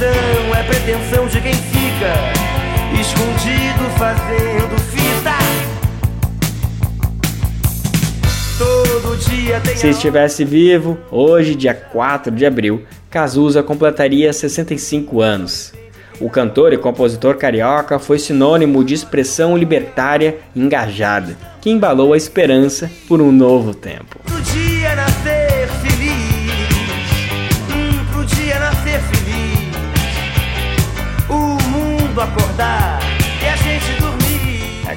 [0.04, 2.14] É pretensão de quem fica
[2.98, 5.36] escondido fazendo fita.
[8.56, 15.72] Todo dia tem Se estivesse vivo, hoje, dia 4 de abril, Cazuza completaria 65 anos.
[16.20, 22.90] O cantor e compositor carioca foi sinônimo de expressão libertária engajada, que embalou a esperança
[23.08, 24.18] por um novo tempo.
[32.20, 33.00] Mundo acordar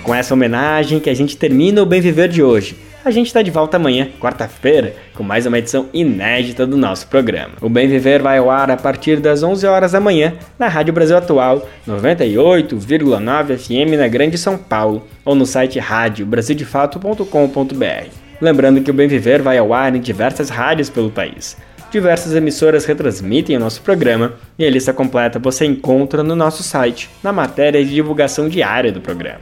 [0.04, 2.76] com essa homenagem que a gente termina o Bem Viver de hoje.
[3.06, 7.54] A gente está de volta amanhã, quarta-feira, com mais uma edição inédita do nosso programa.
[7.62, 10.94] O Bem Viver vai ao ar a partir das 11 horas da manhã na Rádio
[10.94, 18.10] Brasil Atual, 98,9 FM na Grande São Paulo, ou no site radiobrasildefato.com.br.
[18.42, 21.56] Lembrando que o Bem Viver vai ao ar em diversas rádios pelo país.
[21.94, 27.08] Diversas emissoras retransmitem o nosso programa e a lista completa você encontra no nosso site,
[27.22, 29.42] na matéria de divulgação diária do programa.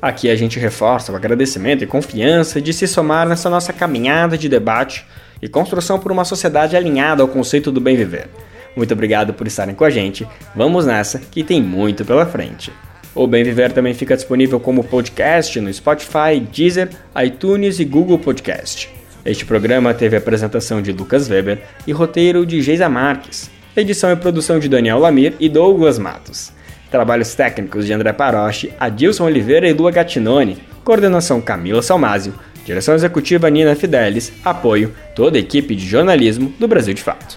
[0.00, 4.48] Aqui a gente reforça o agradecimento e confiança de se somar nessa nossa caminhada de
[4.48, 5.04] debate
[5.42, 8.28] e construção por uma sociedade alinhada ao conceito do bem viver.
[8.76, 10.24] Muito obrigado por estarem com a gente.
[10.54, 12.72] Vamos nessa, que tem muito pela frente.
[13.12, 18.99] O Bem Viver também fica disponível como podcast no Spotify, Deezer, iTunes e Google Podcast.
[19.24, 24.58] Este programa teve apresentação de Lucas Weber e roteiro de Geisa Marques, edição e produção
[24.58, 26.52] de Daniel Lamir e Douglas Matos.
[26.90, 33.50] Trabalhos técnicos de André Paroche, Adilson Oliveira e Lua Gattinoni, coordenação Camila Salmásio, direção executiva
[33.50, 37.36] Nina Fidelis, apoio toda a equipe de jornalismo do Brasil de Fato.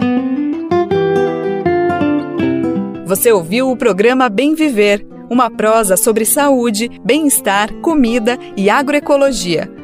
[3.04, 9.83] Você ouviu o programa Bem Viver, uma prosa sobre saúde, bem-estar, comida e agroecologia